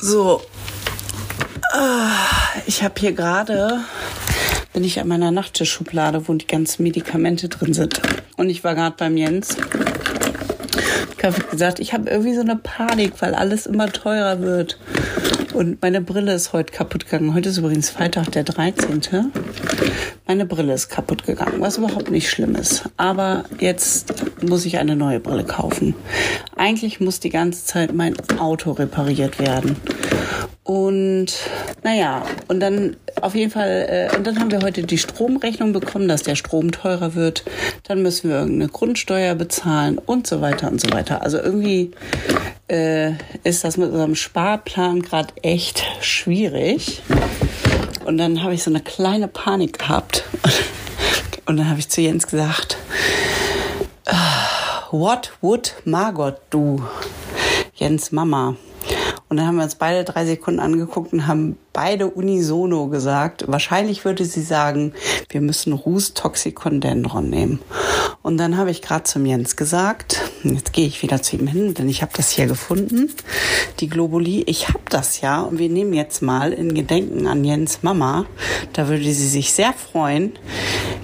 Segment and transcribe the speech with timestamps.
[0.00, 0.40] So.
[1.72, 2.10] Ah,
[2.66, 3.80] Ich habe hier gerade,
[4.72, 8.00] bin ich an meiner Nachttischschublade, wo die ganzen Medikamente drin sind.
[8.36, 9.56] Und ich war gerade beim Jens.
[11.16, 14.78] Ich habe gesagt, ich habe irgendwie so eine Panik, weil alles immer teurer wird.
[15.52, 17.34] Und meine Brille ist heute kaputt gegangen.
[17.34, 19.32] Heute ist übrigens Freitag, der 13.
[20.30, 22.84] Meine Brille ist kaputt gegangen, was überhaupt nicht schlimm ist.
[22.98, 25.94] Aber jetzt muss ich eine neue Brille kaufen.
[26.54, 29.76] Eigentlich muss die ganze Zeit mein Auto repariert werden.
[30.64, 31.32] Und
[31.82, 36.08] naja, und dann auf jeden Fall, äh, und dann haben wir heute die Stromrechnung bekommen,
[36.08, 37.44] dass der Strom teurer wird.
[37.84, 41.22] Dann müssen wir irgendeine Grundsteuer bezahlen und so weiter und so weiter.
[41.22, 41.92] Also irgendwie
[42.70, 43.12] äh,
[43.44, 47.02] ist das mit unserem Sparplan gerade echt schwierig.
[48.08, 50.24] Und dann habe ich so eine kleine Panik gehabt.
[51.44, 52.78] Und dann habe ich zu Jens gesagt,
[54.06, 56.80] "Ah, What would Margot do?
[57.74, 58.56] Jens Mama.
[59.28, 64.04] Und dann haben wir uns beide drei Sekunden angeguckt und haben beide unisono gesagt, wahrscheinlich
[64.04, 64.94] würde sie sagen,
[65.28, 67.60] wir müssen Rus Toxicodendron nehmen.
[68.22, 71.74] Und dann habe ich gerade zum Jens gesagt, jetzt gehe ich wieder zu ihm hin,
[71.74, 73.14] denn ich habe das hier gefunden,
[73.78, 74.42] die Globuli.
[74.46, 78.26] Ich habe das ja und wir nehmen jetzt mal in Gedenken an Jens Mama,
[78.72, 80.32] da würde sie sich sehr freuen,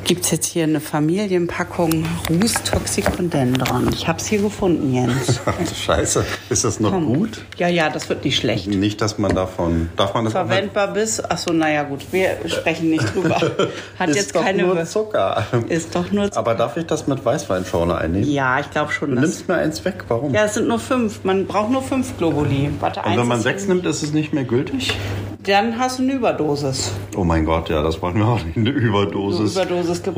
[0.04, 3.90] gibt's jetzt hier eine Familienpackung Rus Toxicodendron.
[3.92, 5.40] Ich habe es hier gefunden, Jens.
[5.84, 7.44] Scheiße, ist das noch gut?
[7.58, 8.66] Ja, ja, das wird nicht schlecht.
[8.66, 9.88] Nicht, dass man davon.
[9.96, 11.20] Darf man das auch nicht- Verwendbar bis.
[11.24, 13.36] Achso, naja, gut, wir sprechen nicht drüber.
[13.98, 14.64] Hat ist jetzt doch keine.
[14.64, 15.44] nur Zucker.
[15.68, 16.28] Ist doch nur.
[16.36, 18.28] Aber darf ich das mit Weißweinschorle einnehmen?
[18.30, 19.10] ja, ich glaube schon.
[19.14, 20.32] Du nimmst mir eins weg, warum?
[20.34, 21.24] ja, es sind nur fünf.
[21.24, 22.70] Man braucht nur fünf Globuli.
[22.80, 24.96] Warte, Und eins wenn man sechs nimmt, ist es nicht mehr gültig?
[25.44, 26.90] Dann hast du eine Überdosis.
[27.16, 28.56] Oh mein Gott, ja, das wollen wir auch nicht.
[28.56, 29.56] Eine Überdosis.
[29.58, 30.16] Eine Überdosis gibt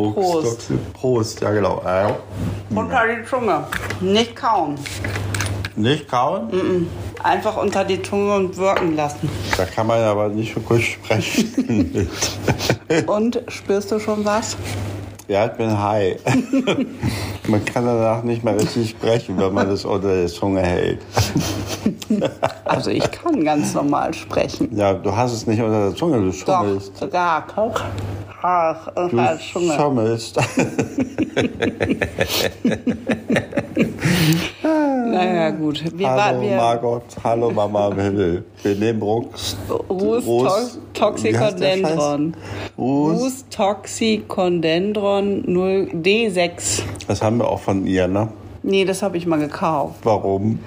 [0.95, 1.41] Prost.
[1.41, 1.83] Ja genau.
[2.71, 3.65] Unter die Zunge.
[4.01, 4.77] Nicht kauen.
[5.77, 6.89] Nicht kauen?
[7.23, 9.29] Einfach unter die Zunge und wirken lassen.
[9.57, 12.09] Da kann man aber nicht so gut sprechen.
[13.07, 14.57] Und spürst du schon was?
[15.29, 16.17] Ja, ich bin high.
[17.49, 21.01] man kann danach nicht mehr richtig sprechen, wenn man das unter der Zunge hält.
[22.65, 24.69] Also ich kann ganz normal sprechen.
[24.77, 26.97] Ja, du hast es nicht unter der Zunge, du Doch, schummelst.
[26.97, 27.47] sogar.
[27.55, 27.81] Guck.
[28.43, 29.73] Ach, unter Du Zunge.
[29.75, 30.39] schummelst.
[34.63, 35.85] Naja, gut.
[35.97, 38.45] Wir, war, Hallo wir, Margot, hallo Mama Himmel.
[38.63, 39.57] Wir nehmen Rux.
[39.89, 42.35] Rus Rus- Toxicodendron.
[42.77, 46.83] Rus Toxicodendron 0 D6.
[47.09, 48.29] Das haben wir auch von ihr, ne?
[48.63, 50.01] Nee, das habe ich mal gekauft.
[50.03, 50.59] Warum?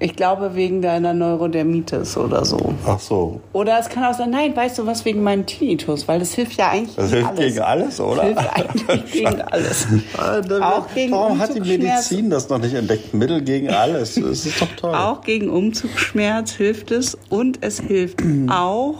[0.00, 2.74] Ich glaube wegen deiner Neurodermitis oder so.
[2.86, 3.40] Ach so.
[3.52, 6.52] Oder es kann auch sein, nein, weißt du was, wegen meinem Tinnitus, weil das hilft
[6.56, 7.54] ja eigentlich Das gegen hilft alles.
[7.54, 8.16] gegen alles, oder?
[8.16, 9.86] Das hilft eigentlich gegen alles.
[10.16, 11.60] Alter, Auch gegen Warum hat die.
[11.60, 13.12] Medizin das noch nicht entdeckt?
[13.12, 14.14] Mittel gegen alles.
[14.14, 14.94] Das ist doch toll.
[14.94, 18.94] Auch gegen Umzugsschmerz hilft es und es hilft auch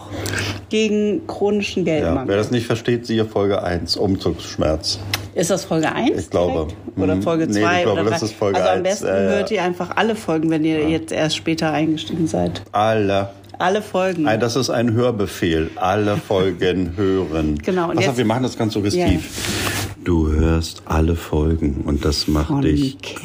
[0.68, 2.36] gegen chronischen ja, wer Geldmangel.
[2.36, 4.98] das nicht versteht, siehe Folge 1, Umzugsschmerz.
[5.38, 6.18] Ist das Folge 1?
[6.20, 6.66] Ich glaube.
[6.96, 7.22] Oder Mhm.
[7.22, 7.76] Folge Nee, 2?
[7.78, 9.28] ich glaube, oder das ist Folge Also am 1, besten ja, ja.
[9.30, 12.62] hört ihr einfach alle Folgen, wenn ihr jetzt erst später eingestiegen seid.
[12.72, 13.30] Alle.
[13.58, 14.22] Alle Folgen.
[14.22, 15.70] Nein, das ist ein Hörbefehl.
[15.76, 17.58] Alle Folgen hören.
[17.64, 19.64] Genau, und Pass jetzt- auf, wir machen das ganz suggestiv.
[20.04, 23.20] Du hörst alle Folgen und das macht Von dich glücklich.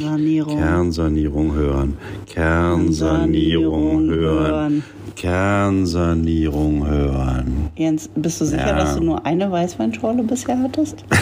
[0.00, 0.56] Kernsanierung.
[0.58, 1.98] Kernsanierung hören.
[2.26, 4.84] Kernsanierung hören.
[5.16, 7.68] Kernsanierung hören.
[7.76, 8.76] Jens, bist du sicher, Ja.
[8.76, 11.04] dass du nur eine Weißweinschorle bisher hattest?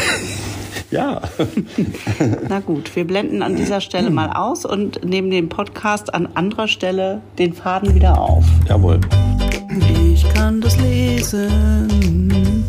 [0.96, 1.20] Ja.
[2.48, 6.68] Na gut, wir blenden an dieser Stelle mal aus und nehmen den Podcast an anderer
[6.68, 8.46] Stelle den Faden wieder auf.
[8.66, 9.00] Jawohl.
[10.14, 12.64] Ich kann das lesen,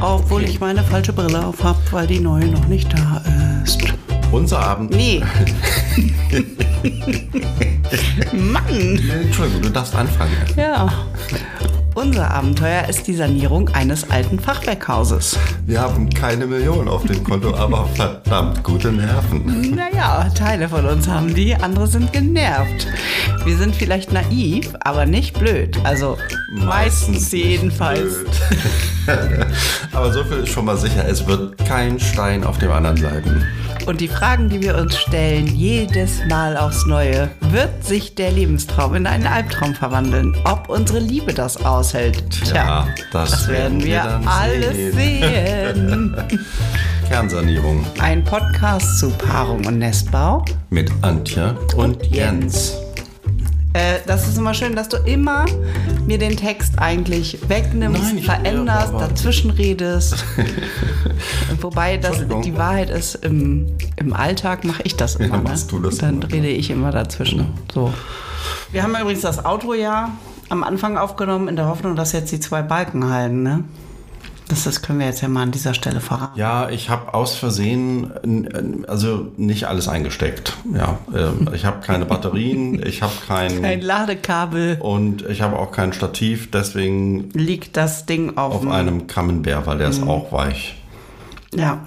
[0.00, 3.20] obwohl ich meine falsche Brille auf habe, weil die neue noch nicht da
[3.64, 3.82] ist.
[4.30, 4.90] Unser Abend.
[4.92, 5.20] Nee.
[8.32, 9.00] Mann!
[9.22, 10.32] Entschuldigung, du darfst anfangen.
[10.56, 10.92] Ja.
[11.94, 15.38] Unser Abenteuer ist die Sanierung eines alten Fachwerkhauses.
[15.64, 19.76] Wir haben keine Million auf dem Konto, aber verdammt gute Nerven.
[19.76, 22.88] Naja, Teile von uns haben die, andere sind genervt.
[23.44, 25.78] Wir sind vielleicht naiv, aber nicht blöd.
[25.84, 26.18] Also
[26.52, 28.24] meistens, jedenfalls.
[29.92, 33.46] aber so viel ist schon mal sicher, es wird kein Stein auf dem anderen bleiben.
[33.86, 38.94] Und die Fragen, die wir uns stellen, jedes Mal aufs Neue, wird sich der Lebenstraum
[38.94, 40.34] in einen Albtraum verwandeln?
[40.44, 42.30] Ob unsere Liebe das aushält?
[42.30, 46.16] Tja, Ja, das werden werden wir wir alles sehen.
[47.08, 50.42] Kernsanierung Ein Podcast zu Paarung und Nestbau.
[50.70, 52.72] mit Antje und, Und Jens.
[52.72, 52.74] Jens.
[53.74, 55.44] Äh, das ist immer schön, dass du immer
[56.06, 60.24] mir den Text eigentlich wegnimmst, Nein, veränderst, ja, dazwischen redest.
[61.60, 63.66] Wobei das die Wahrheit ist, im,
[63.96, 65.36] im Alltag mache ich das immer.
[65.36, 65.78] dann machst ne?
[65.80, 67.48] du das Dann immer, rede ich immer dazwischen.
[67.74, 67.92] So.
[68.72, 70.10] Wir haben übrigens das Auto ja
[70.48, 73.64] am Anfang aufgenommen, in der Hoffnung, dass jetzt die zwei Balken halten, ne?
[74.48, 76.38] Das, das können wir jetzt ja mal an dieser Stelle verraten.
[76.38, 80.54] Ja, ich habe aus Versehen, also nicht alles eingesteckt.
[80.74, 85.72] Ja, ähm, ich habe keine Batterien, ich habe Ein kein Ladekabel und ich habe auch
[85.72, 90.76] kein Stativ, deswegen liegt das Ding auf, auf einem Camembert, weil der ist auch weich.
[91.54, 91.80] Ja.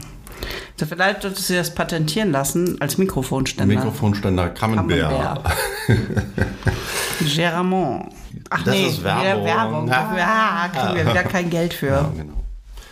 [0.75, 3.73] So, vielleicht solltest du das patentieren lassen als Mikrofonständer.
[3.75, 5.41] Mikrofonständer Camembert.
[7.35, 8.13] Geramont.
[8.49, 9.89] Ach Das nee, ist wieder Werbung.
[9.89, 10.17] Werbung.
[10.17, 11.87] Ja, kriegen wir wieder kein Geld für.
[11.87, 12.43] Ja, genau.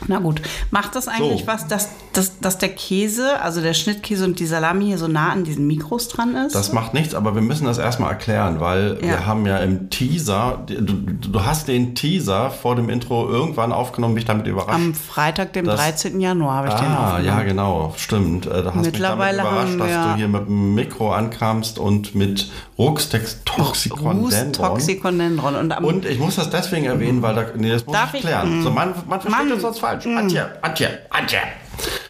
[0.08, 0.42] Na gut.
[0.72, 1.48] Macht das eigentlich So.
[1.48, 5.30] was, dass, dass, dass der Käse, also der Schnittkäse und die Salami hier so nah
[5.32, 6.54] an diesen Mikros dran ist?
[6.56, 9.08] Das macht nichts, aber wir müssen das erstmal erklären, weil Ja.
[9.08, 14.14] wir haben ja im Teaser, du, du hast den Teaser vor dem Intro irgendwann aufgenommen,
[14.14, 14.76] mich damit überrascht.
[14.76, 16.20] Am Freitag, dem Das- 13.
[16.22, 17.26] Januar, habe ich den Ah, aufgenommen.
[17.26, 18.46] ja, genau, stimmt.
[18.46, 21.14] Äh, Da hast Mittlerweile mich damit haben überrascht, dass wir- du hier mit dem Mikro
[21.14, 23.10] ankamst und mit Rus
[23.46, 25.56] Toxicondendron.
[25.56, 28.26] Und, Und ich muss das deswegen erwähnen, weil da, nee, das muss Darf ich ich?
[28.26, 28.64] klären.
[28.64, 29.50] So, man, man versteht Mann.
[29.50, 30.06] das sonst falsch.
[30.06, 31.40] Antje, Antje, Antje.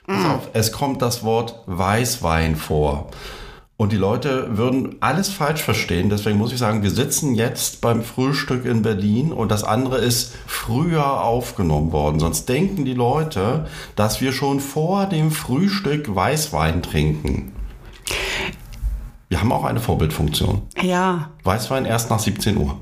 [0.08, 3.10] Pass auf, es kommt das Wort Weißwein vor.
[3.78, 6.10] Und die Leute würden alles falsch verstehen.
[6.10, 10.34] Deswegen muss ich sagen, wir sitzen jetzt beim Frühstück in Berlin und das andere ist
[10.48, 12.20] früher aufgenommen worden.
[12.20, 13.66] Sonst denken die Leute,
[13.98, 17.52] dass wir schon vor dem Frühstück Weißwein trinken.
[19.30, 20.62] Wir haben auch eine Vorbildfunktion.
[20.82, 22.78] ja, Weißwein erst nach 17 Uhr.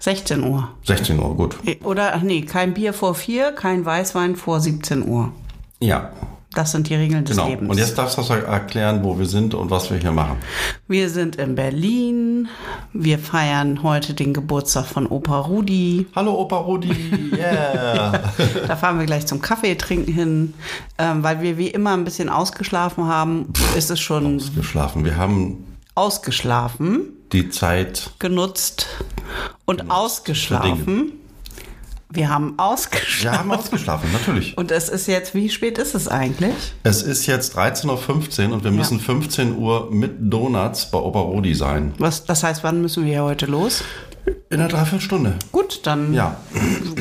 [0.00, 0.68] 16 Uhr.
[0.84, 1.56] 16 Uhr, gut.
[1.82, 5.32] Oder, ach nee, kein Bier vor 4, kein Weißwein vor 17 Uhr.
[5.80, 6.12] Ja,
[6.54, 7.48] Das sind die Regeln des genau.
[7.48, 7.70] Lebens.
[7.70, 10.38] Und jetzt darfst du erklären, wo wir sind und was wir hier machen.
[10.88, 12.48] Wir sind in Berlin.
[12.94, 16.06] Wir feiern heute den Geburtstag von Opa Rudi.
[16.16, 18.32] Hallo Opa Rudi, yeah.
[18.66, 20.54] Da fahren wir gleich zum Kaffee trinken hin.
[20.96, 25.04] Ähm, weil wir wie immer ein bisschen ausgeschlafen haben, ist es schon Geschlafen.
[25.04, 25.64] Wir haben
[25.94, 28.10] ausgeschlafen, die Zeit.
[28.18, 28.86] genutzt
[29.66, 31.12] und ausgeschlafen.
[32.10, 33.34] Wir haben ausgeschlafen.
[33.34, 34.56] Wir haben ausgeschlafen, natürlich.
[34.56, 36.72] Und es ist jetzt, wie spät ist es eigentlich?
[36.82, 41.54] Es ist jetzt 13.15 Uhr und wir müssen 15 Uhr mit Donuts bei Opa Rudi
[41.54, 41.92] sein.
[41.98, 43.84] Was, das heißt, wann müssen wir heute los?
[44.50, 45.34] In einer Dreiviertelstunde.
[45.52, 46.36] Gut, dann Ja.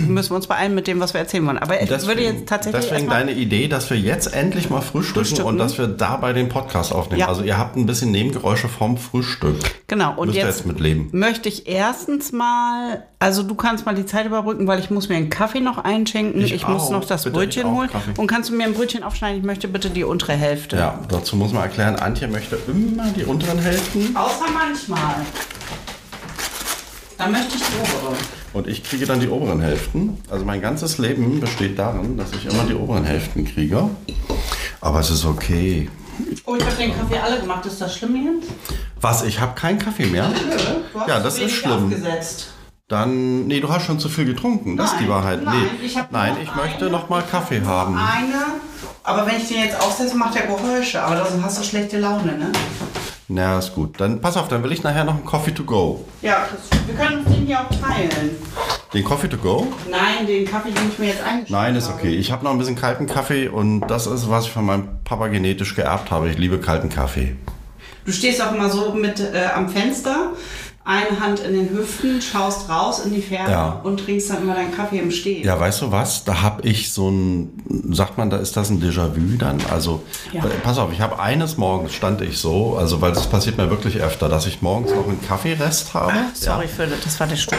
[0.07, 1.57] müssen wir uns beeilen mit dem, was wir erzählen wollen.
[1.57, 5.47] Aber ich würde jetzt tatsächlich deswegen deine Idee, dass wir jetzt endlich mal frühstücken, Frühstücken.
[5.47, 7.21] und dass wir dabei den Podcast aufnehmen.
[7.21, 7.27] Ja.
[7.29, 9.55] Also ihr habt ein bisschen Nebengeräusche vom Frühstück.
[9.87, 11.07] Genau, und Müsst jetzt jetzt mitleben.
[11.13, 15.15] möchte ich erstens mal, also du kannst mal die Zeit überbrücken, weil ich muss mir
[15.15, 16.41] einen Kaffee noch einschenken.
[16.41, 16.91] Ich, Ich muss auch.
[16.91, 17.89] noch das Brötchen holen.
[17.89, 18.11] Kaffee.
[18.17, 19.39] Und kannst du mir ein Brötchen aufschneiden?
[19.39, 20.75] Ich möchte bitte die untere Hälfte.
[20.75, 25.15] Ja, dazu muss man erklären, Antje möchte immer die unteren Hälften Außer manchmal.
[27.17, 28.15] Dann möchte ich die obere.
[28.53, 30.17] und ich kriege dann die oberen Hälften.
[30.29, 33.89] Also mein ganzes Leben besteht darin, dass ich immer die oberen Hälften kriege.
[34.81, 35.89] Aber es ist okay.
[36.45, 37.65] Oh, ich habe den Kaffee alle gemacht.
[37.65, 38.49] Ist das schlimm jetzt?
[39.01, 40.29] Was, ich habe keinen Kaffee mehr?
[41.07, 41.85] Ja, das ist schlimm.
[41.85, 42.49] Aufgesetzt.
[42.87, 44.77] Dann, nee, du hast schon zu viel getrunken.
[44.77, 45.43] Das ist die Nein, Wahrheit.
[45.43, 45.85] nein, nee.
[45.85, 47.97] ich nein, ich möchte eine- noch mal Kaffee haben.
[47.97, 48.45] Eine.
[49.03, 51.01] Aber wenn ich den jetzt aufsetze, macht der Geräusche.
[51.03, 52.51] Aber dann hast du schlechte Laune, ne?
[53.29, 53.99] Na, ist gut.
[53.99, 56.05] Dann pass auf, dann will ich nachher noch einen Coffee to go.
[56.21, 58.31] Ja, das, wir können uns den hier auch teilen.
[58.93, 59.67] Den Coffee to go?
[59.91, 61.99] Nein, den Kaffee, den ich mir jetzt eingeschenkt Nein, ist habe.
[61.99, 62.15] okay.
[62.15, 65.27] Ich habe noch ein bisschen kalten Kaffee und das ist, was ich von meinem Papa
[65.27, 66.29] genetisch geerbt habe.
[66.29, 67.35] Ich liebe kalten Kaffee.
[68.05, 70.31] Du stehst auch immer so mit äh, am Fenster,
[70.87, 73.81] eine Hand in den Hüften, schaust raus in die Ferne Ja.
[73.83, 75.43] und trinkst dann immer deinen Kaffee im Stehen.
[75.45, 76.23] Ja, weißt du was?
[76.23, 79.57] Da habe ich so ein, sagt man, da ist das ein Déjà-vu dann?
[79.69, 80.01] Also,
[80.31, 80.45] Ja.
[80.45, 83.69] äh, pass auf, ich habe eines Morgens stand ich so, also weil das passiert mir
[83.69, 86.13] wirklich öfter, dass ich morgens noch einen Kaffeerest habe.
[86.33, 87.57] Sorry für das, das war der Stuhl.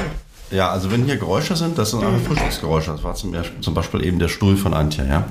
[0.51, 2.93] Ja, also wenn hier Geräusche sind, das sind einfach Frühstücksgeräusche.
[2.93, 5.25] Das war zum, Beispiel- zum Beispiel eben der Stuhl von Antje, ja.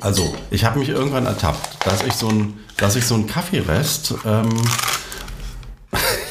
[0.00, 4.14] Also, ich habe mich irgendwann ertappt, dass ich so ein, dass ich so einen Kaffeerest,
[4.24, 4.48] ähm,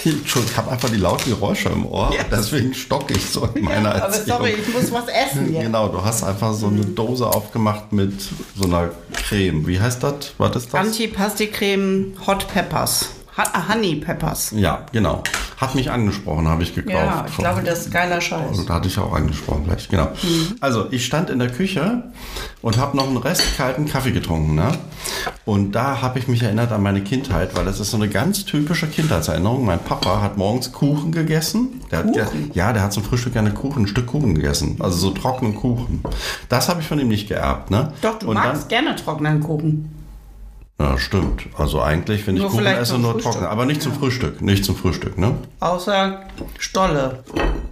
[0.05, 2.23] Entschuldigung, ich habe einfach die lauten Geräusche im Ohr, Ja.
[2.29, 4.27] deswegen stocke ich so in meiner Aber Erzählung.
[4.39, 5.63] sorry, ich muss was essen jetzt.
[5.63, 8.13] Genau, du hast einfach so eine Dose aufgemacht mit
[8.57, 9.65] so einer Creme.
[9.67, 10.33] Wie heißt das?
[10.37, 10.79] Was ist das?
[10.87, 13.09] Antipasti-Creme Hot Peppers.
[13.37, 14.51] Ha Honey Peppers.
[14.55, 15.23] ja, genau.
[15.57, 16.95] Hat mich angesprochen, habe ich gekauft.
[16.95, 18.47] Ja, ich glaube, das ist geiler Scheiß.
[18.49, 20.07] Also, da hatte ich auch angesprochen gleich, genau.
[20.59, 22.03] Also, ich stand in der Küche
[22.63, 24.55] und habe noch einen Rest kalten Kaffee getrunken.
[24.55, 24.71] Ne?
[25.45, 28.43] Und da habe ich mich erinnert an meine Kindheit, weil das ist so eine ganz
[28.45, 29.63] typische Kindheitserinnerung.
[29.63, 31.81] Mein Papa hat morgens Kuchen gegessen.
[31.91, 34.77] Der Hat, ge- ja, der hat zum Frühstück gerne Kuchen, ein Stück Kuchen gegessen.
[34.79, 36.01] Also so trockenen Kuchen.
[36.49, 37.69] Das habe ich von ihm nicht geerbt.
[37.69, 37.93] Ne?
[38.01, 39.89] Doch, du und magst gerne trockenen Kuchen.
[40.81, 41.43] Ja, stimmt.
[41.57, 43.33] Also eigentlich, wenn ich Nur Kuchen vielleicht esse, nur Frühstück.
[43.33, 43.45] trocken.
[43.45, 44.41] Aber nicht zum Frühstück.
[44.41, 45.35] Nicht zum Frühstück, ne?
[45.59, 46.21] Außer
[46.57, 47.23] Stolle.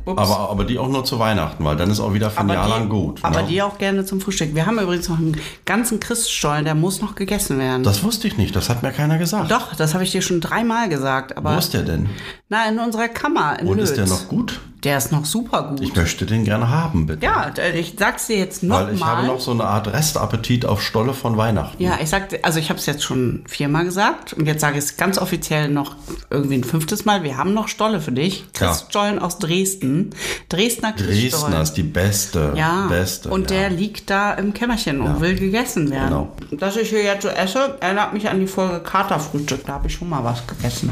[0.06, 0.20] Ups.
[0.22, 2.66] Aber, aber die auch nur zu Weihnachten, weil dann ist auch wieder für ein Jahr
[2.66, 3.20] die, lang gut.
[3.24, 3.48] aber ne?
[3.48, 4.56] die auch gerne zum Frühstück.
[4.56, 7.84] Wir haben übrigens noch einen ganzen Christstollen, der muss noch gegessen werden.
[7.84, 9.52] das wusste ich nicht, das hat mir keiner gesagt.
[9.52, 11.38] Doch, das habe ich dir schon dreimal gesagt.
[11.38, 12.10] Aber Wo ist der denn?
[12.50, 13.90] na, in unserer Kammer in Und Lötz.
[13.92, 14.60] ist der noch gut?
[14.84, 15.82] Der ist noch super gut.
[15.82, 17.26] Ich möchte den gerne haben, bitte.
[17.26, 19.28] ja, ich sag's dir jetzt Weil ich habe nochmal.
[19.28, 21.82] noch so eine Art Restappetit auf Stolle von Weihnachten.
[21.84, 24.86] Ja, ich sagte, also ich habe es jetzt schon viermal gesagt und jetzt sage ich
[24.86, 25.96] es ganz offiziell noch
[26.30, 27.24] irgendwie ein fünftes Mal.
[27.24, 28.46] Wir haben noch Stolle für dich.
[28.60, 28.68] Ja.
[28.68, 30.12] Christstollen aus Dresden.
[30.48, 31.30] Dresdner Christstollen.
[31.30, 32.54] Dresdner ist die beste.
[32.56, 33.30] Ja, beste.
[33.30, 33.58] und ja.
[33.58, 36.08] der liegt da im Kämmerchen und will gegessen werden.
[36.10, 36.32] Genau.
[36.52, 39.66] Dass ich hier jetzt so esse, erinnert mich an die Folge Katerfrühstück.
[39.66, 40.92] Da habe ich schon mal was gegessen.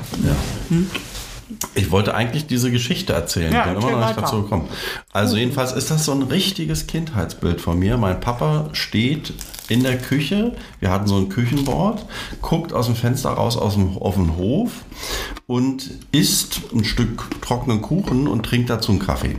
[1.76, 3.54] Ich wollte eigentlich diese Geschichte erzählen.
[3.54, 4.68] Ja, ich bin immer noch nicht dazu gekommen.
[5.14, 7.98] Also jedenfalls ist das so ein richtiges Kindheitsbild von mir.
[7.98, 9.34] Mein Papa steht
[9.70, 10.56] in der Küche.
[10.80, 12.06] Wir hatten so ein Küchenbord,
[12.42, 14.72] guckt aus dem Fenster raus aus dem, auf den Hof
[15.46, 19.38] und isst ein Stück trockenen Kuchen und trinkt dazu einen Kaffee.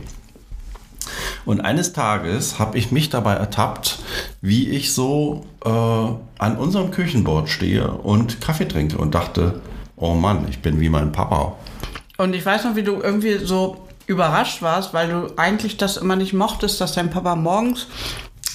[1.45, 3.99] Und eines Tages habe ich mich dabei ertappt,
[4.41, 9.61] wie ich so äh, an unserem Küchenbord stehe und Kaffee trinke und dachte,
[9.95, 11.55] oh Mann, ich bin wie mein Papa.
[12.19, 16.17] Und ich weiß noch, wie du irgendwie so überrascht warst, weil du eigentlich das immer
[16.17, 17.87] nicht mochtest, dass dein Papa morgens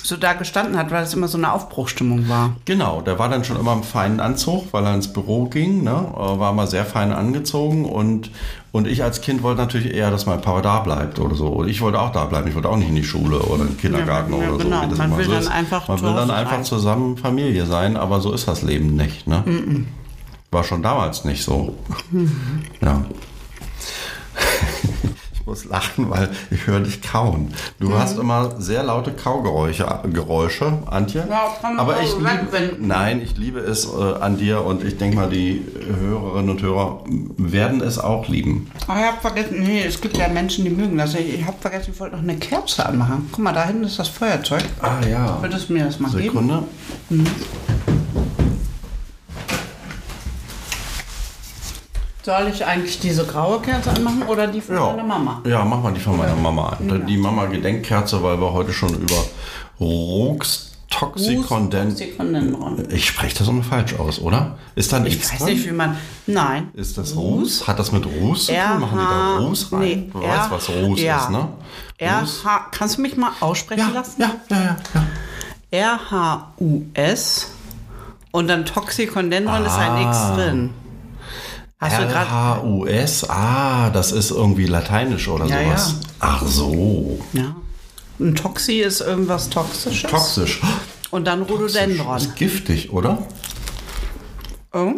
[0.02, 2.56] so da gestanden hat, weil es immer so eine Aufbruchstimmung war.
[2.66, 6.08] Genau, der war dann schon immer im feinen Anzug, weil er ins Büro ging, ne?
[6.14, 8.30] war immer sehr fein angezogen und,
[8.70, 11.46] und ich als Kind wollte natürlich eher, dass mein Papa da bleibt oder so.
[11.46, 13.68] Und ich wollte auch da bleiben, ich wollte auch nicht in die Schule oder in
[13.68, 14.76] den Kindergarten Ja, ja, oder genau.
[14.82, 14.84] so.
[14.84, 15.48] Wie das Man will so dann ist.
[15.50, 16.64] einfach Man will dann einfach sein.
[16.64, 19.26] zusammen Familie sein, aber so ist das Leben nicht.
[19.26, 19.42] Ne?
[20.50, 21.74] War schon damals nicht so.
[22.82, 23.06] Ja.
[25.34, 27.52] Ich muss lachen, weil ich höre dich kauen.
[27.78, 27.98] Du Mhm.
[27.98, 31.26] hast immer sehr laute Kaugeräusche, Geräusche, Antje.
[31.28, 34.82] Ja, kann man aber auch ich liebe, nein, ich liebe es äh, an dir und
[34.82, 35.62] ich denke mal, die
[36.00, 37.04] Hörerinnen und Hörer
[37.36, 38.70] werden es auch lieben.
[38.88, 41.14] Oh, ich hab vergessen, nee, es gibt ja Menschen, die mögen das.
[41.14, 43.28] Ich, ich habe vergessen, ich wollte noch eine Kerze anmachen.
[43.30, 44.64] Guck mal, da hinten ist das Feuerzeug.
[44.80, 45.42] Ah ja.
[45.42, 46.22] Würdest du mir das mal geben?
[46.30, 46.62] Sekunde.
[52.24, 54.86] Soll ich eigentlich diese graue Kerze anmachen oder die von Ja.
[54.92, 55.42] meiner Mama?
[55.46, 57.04] Ja, mach mal die von meiner Mama an.
[57.06, 59.16] Die Mama-Gedenkkerze, weil wir heute schon über
[59.78, 61.98] Ruxtoxicondent.
[61.98, 62.88] Toxikondendron.
[62.90, 64.56] Ich spreche das immer falsch aus, oder?
[64.74, 65.96] Ist da ein Ich weiß nicht, wie man.
[66.26, 66.68] Nein.
[66.72, 67.68] Ist das Ruß?
[67.68, 68.80] Hat das mit Ruß zu tun?
[68.80, 69.80] Machen die da Ruß rein?
[69.80, 71.18] nee, du weißt, was Ruß ja.
[71.18, 71.48] ist, ne?
[72.00, 72.44] Ruß?
[72.46, 74.22] RH, kannst du mich mal aussprechen Ja, lassen?
[74.22, 75.04] ja, ja, ja, ja.
[75.70, 77.48] R-H-U-S
[78.30, 80.34] und dann Toxikondendron ist ein X Ah.
[80.36, 80.70] drin.
[81.90, 82.00] Hast.
[82.14, 85.94] R-H-U-S, ah, das ist irgendwie lateinisch oder Ja, sowas.
[86.00, 86.08] ja.
[86.20, 87.18] Ach so.
[87.32, 87.54] Ja.
[88.20, 90.10] Ein Toxi ist irgendwas Toxisches.
[90.10, 90.60] Toxisch.
[91.10, 92.16] Und dann Rhododendron.
[92.16, 93.18] Ist giftig, oder?
[94.72, 94.92] Oh.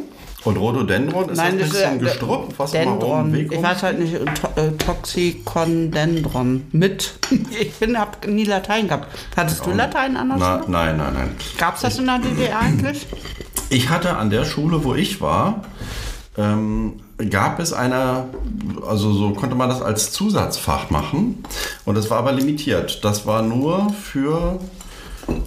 [0.45, 3.33] Und Rhododendron ist Nein, das das ein bisschen ist gestruppt, was Dendron.
[3.33, 6.65] Weg Ich weiß halt nicht, to äh, Toxikondendron.
[6.73, 7.15] Mit.
[7.61, 9.09] Ich bin, hab nie Latein gehabt.
[9.37, 10.71] Hattest du Latein an der Na, Schule?
[10.71, 11.37] nein, nein, nein.
[11.59, 13.07] Gab's das in der DDR eigentlich?
[13.71, 15.63] Ich hatte an der Schule, wo ich war,
[16.37, 16.95] ähm,
[17.31, 18.25] gab es eine,
[18.87, 21.45] also so konnte man das als Zusatzfach machen.
[21.85, 23.05] Und das war aber limitiert.
[23.05, 24.59] Das war nur für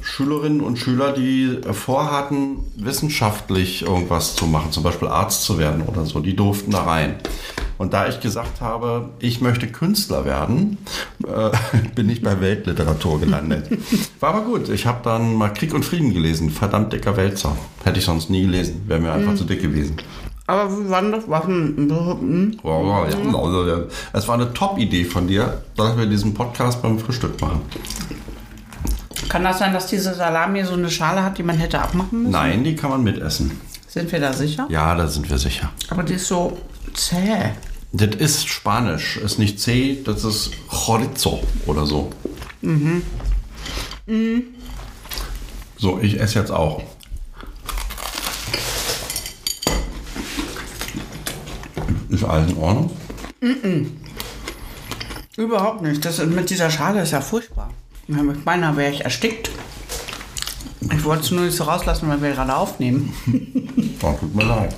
[0.01, 6.05] Schülerinnen und Schüler, die vorhatten, wissenschaftlich irgendwas zu machen, zum Beispiel Arzt zu werden oder
[6.05, 6.19] so.
[6.19, 7.15] Die durften da rein.
[7.77, 10.77] Und da ich gesagt habe, ich möchte Künstler werden,
[11.25, 11.51] äh,
[11.96, 13.69] bin ich bei Weltliteratur gelandet.
[14.19, 14.67] War aber gut.
[14.67, 16.50] Ich habe dann mal Krieg und Frieden gelesen.
[16.50, 17.55] Verdammt dicker Wälzer.
[17.86, 18.84] Hätte ich sonst nie gelesen.
[18.88, 19.96] Wäre mir einfach zu dick gewesen.
[20.50, 21.75] Aber wie waren das Waffen?
[21.77, 22.58] Hm?
[24.13, 27.62] Es war eine Top-Idee von dir, dass wir diesen Podcast beim Frühstück machen.
[29.29, 32.32] Kann das sein, dass diese Salami so eine Schale hat, die man hätte abmachen müssen?
[32.32, 33.62] Nein, die kann man mitessen.
[33.88, 34.65] Sind wir da sicher?
[34.72, 35.70] Ja, da sind wir sicher.
[35.91, 36.58] Aber die ist so
[36.96, 37.51] zäh.
[37.91, 42.10] Das ist Spanisch, ist nicht C, das ist Chorizo oder so.
[45.77, 46.82] So, ich esse jetzt auch.
[52.19, 52.91] Ist alles in Ordnung?
[55.38, 56.03] Überhaupt nicht.
[56.03, 57.69] Das mit dieser Schale ist ja furchtbar.
[58.07, 59.49] Mit meiner wäre ich erstickt.
[60.81, 63.13] Ich wollte es nur nicht so rauslassen, weil wir gerade aufnehmen.
[64.01, 64.73] Oh, tut mir leid.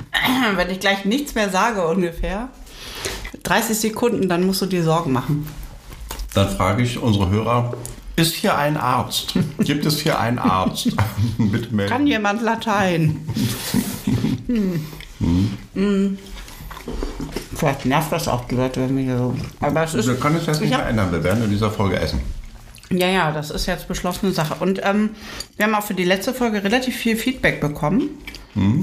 [0.56, 2.48] Wenn ich gleich nichts mehr sage ungefähr,
[3.42, 5.46] 30 Sekunden, dann musst du dir Sorgen machen.
[6.32, 7.74] Dann frage ich unsere Hörer,
[8.16, 9.34] ist hier ein Arzt?
[9.58, 10.88] Gibt es hier einen Arzt?
[11.38, 11.92] Bitte melden.
[11.92, 13.20] Kann jemand Latein?
[14.46, 14.86] Hm.
[15.74, 16.18] Hm.
[17.54, 19.34] Vielleicht nervt das auch die Leute, wenn wir hier so.
[19.60, 20.06] Aber es ist.
[20.08, 21.12] Wir können es jetzt nicht Ich mehr hab- ändern.
[21.12, 22.20] Wir werden in dieser Folge essen.
[22.90, 24.56] Ja, ja, das ist jetzt beschlossene Sache.
[24.60, 25.10] Und ähm,
[25.56, 28.10] wir haben auch für die letzte Folge relativ viel Feedback bekommen.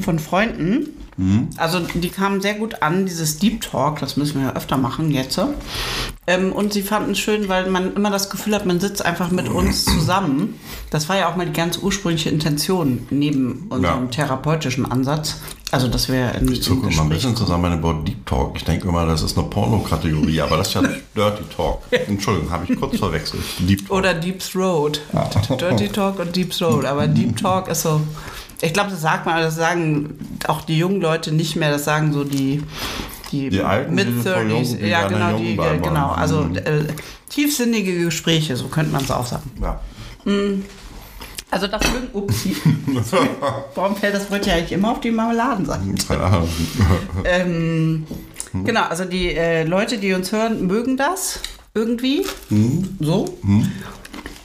[0.01, 0.87] von Freunden.
[1.57, 5.11] Also die kamen sehr gut an, dieses Deep Talk, das müssen wir ja öfter machen
[5.11, 5.39] jetzt.
[6.25, 9.29] Ähm, und sie fanden es schön, weil man immer das Gefühl hat, man sitzt einfach
[9.29, 10.55] mit uns zusammen.
[10.89, 14.09] Das war ja auch mal die ganz ursprüngliche Intention neben unserem Ja.
[14.09, 15.39] therapeutischen Ansatz.
[15.71, 18.55] Also dass wir in, Ich zucke immer ein bisschen zusammen Wort Deep Talk.
[18.57, 20.81] Ich denke immer, das ist eine Pornokategorie, aber das ist ja
[21.15, 21.79] Dirty Talk.
[21.91, 23.43] Entschuldigung, habe ich kurz verwechselt.
[23.59, 23.97] Deep Talk.
[23.97, 25.01] Oder Deep Throat.
[25.59, 26.85] Dirty Talk und Deep Throat.
[26.85, 28.01] Aber Deep Talk ist so.
[28.61, 31.71] Ich glaube, das sagt man, das sagen auch die jungen Leute nicht mehr.
[31.71, 32.61] Das sagen so die,
[33.31, 34.77] die, Die Alten, die sind voll jung, Mid-30s.
[34.77, 36.09] die Ja, genau, die, genau.
[36.09, 36.55] Also Mhm.
[36.57, 36.83] äh,
[37.29, 39.49] tiefsinnige Gespräche, so könnte man es auch sagen.
[39.61, 39.79] Ja.
[41.51, 42.55] Also das mögen, upsi.
[43.75, 45.11] Warum fällt das Brötchen eigentlich immer auf die
[46.23, 46.47] Ahnung.
[47.25, 48.05] Ähm,
[48.63, 51.39] genau, also die äh, Leute, die uns hören, mögen das
[51.73, 52.25] irgendwie.
[52.99, 53.37] So.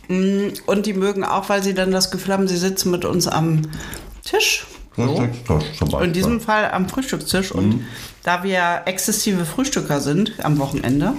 [0.08, 3.26] Mm, Und die mögen auch, weil sie dann das Gefühl haben, sie sitzen mit uns
[3.26, 3.62] am
[4.24, 4.66] Tisch.
[4.96, 5.02] So.
[5.02, 6.06] Frühstückstisch zum Beispiel.
[6.06, 7.52] In diesem Fall am Frühstückstisch.
[7.52, 7.84] Und
[8.24, 11.12] da wir exzessive Frühstücker sind am Wochenende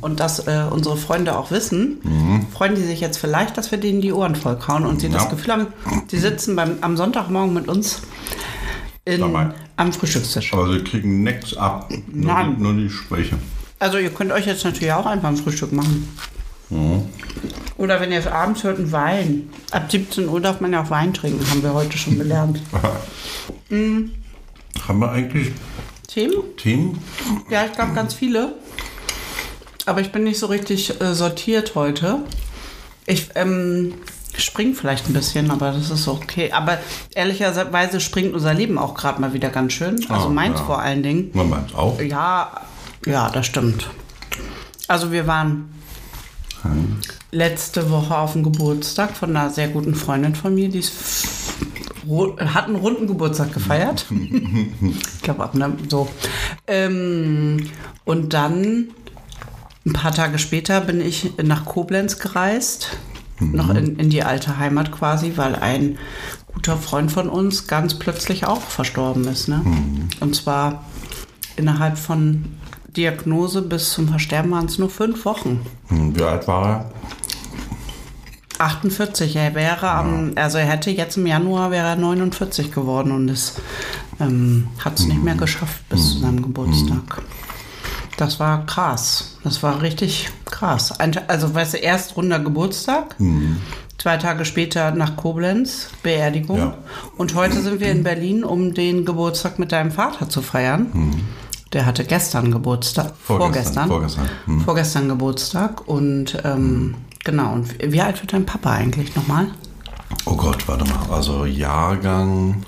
[0.00, 4.00] und das äh, unsere Freunde auch wissen, freuen die sich jetzt vielleicht, dass wir denen
[4.00, 5.30] die Ohren vollkauen und sie das Ja.
[5.30, 5.66] Gefühl haben,
[6.08, 8.02] sie sitzen beim, am Sonntagmorgen mit uns
[9.04, 9.22] in,
[9.76, 10.52] am Frühstückstisch.
[10.52, 11.88] Aber sie kriegen nichts ab.
[12.08, 12.56] Nur Nein.
[12.56, 13.36] die, nur die Gespräche.
[13.78, 16.08] Also ihr könnt euch jetzt natürlich auch einfach ein Frühstück machen.
[17.78, 19.48] Oder wenn ihr es abends hört, ein Wein.
[19.70, 22.60] Ab 17 Uhr darf man ja auch Wein trinken, haben wir heute schon gelernt.
[23.70, 25.52] Haben wir eigentlich
[26.12, 26.56] Themen?
[26.56, 26.98] Themen?
[27.50, 28.54] Ja, ich glaube ganz viele.
[29.86, 32.18] Aber ich bin nicht so richtig äh, sortiert heute.
[33.06, 33.94] Ich ähm,
[34.36, 36.52] spring vielleicht ein bisschen, aber das ist okay.
[36.52, 36.78] Aber
[37.14, 40.04] ehrlicherweise springt unser Leben auch gerade mal wieder ganz schön.
[40.08, 40.64] Also Oh, meins ja.
[40.66, 41.30] vor allen Dingen.
[41.32, 42.00] Man meint auch.
[42.00, 42.60] Ja,
[43.06, 43.88] ja, das stimmt.
[44.88, 45.72] Also wir waren
[47.32, 50.92] letzte Woche auf dem Geburtstag von einer sehr guten Freundin von mir, die ist
[52.38, 54.06] hat einen runden Geburtstag gefeiert.
[54.82, 55.76] ich glaube auch, ne?
[55.88, 56.08] So.
[56.66, 57.68] Ähm,
[58.04, 58.88] und dann
[59.86, 62.98] ein paar Tage später bin ich nach Koblenz gereist,
[63.40, 65.98] noch in, in die alte Heimat quasi, weil ein
[66.52, 69.48] guter Freund von uns ganz plötzlich auch verstorben ist.
[69.48, 69.62] Ne?
[70.20, 70.84] Und zwar
[71.56, 72.44] innerhalb von
[72.96, 75.60] Diagnose bis zum Versterben waren es nur fünf Wochen.
[75.88, 76.90] Hm, Wie alt war er?
[78.60, 83.28] 48, er wäre am, also er hätte jetzt im Januar wäre er 49 geworden und
[83.28, 83.54] es
[84.20, 87.22] ähm, hat es nicht mehr geschafft bis zu seinem Geburtstag.
[88.16, 89.38] Das war krass.
[89.44, 90.92] Das war richtig krass.
[91.26, 93.16] Also weißt du, erst runder Geburtstag,
[93.96, 96.58] zwei Tage später nach Koblenz, Beerdigung.
[96.58, 96.74] Ja.
[97.16, 100.92] Und heute sind wir in Berlin, um den Geburtstag mit deinem Vater zu feiern.
[101.72, 103.14] Der hatte gestern Geburtstag.
[103.22, 104.28] Vorgestern, vorgestern.
[104.44, 104.60] Hm.
[104.60, 105.86] Vorgestern Geburtstag.
[105.88, 107.52] Und ähm, genau.
[107.52, 109.48] Und wie alt wird dein Papa eigentlich nochmal?
[110.26, 111.14] Oh Gott, warte mal.
[111.14, 112.64] Also Jahrgang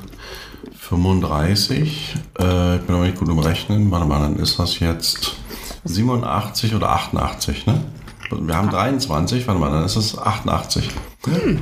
[0.78, 2.16] 35.
[2.38, 3.90] Äh, ich bin aber nicht gut im Rechnen.
[3.90, 5.36] Warte mal, dann ist das jetzt
[5.84, 7.82] 87 oder 88, ne?
[8.30, 10.88] Wir haben 23, warte mal, dann ist es 88.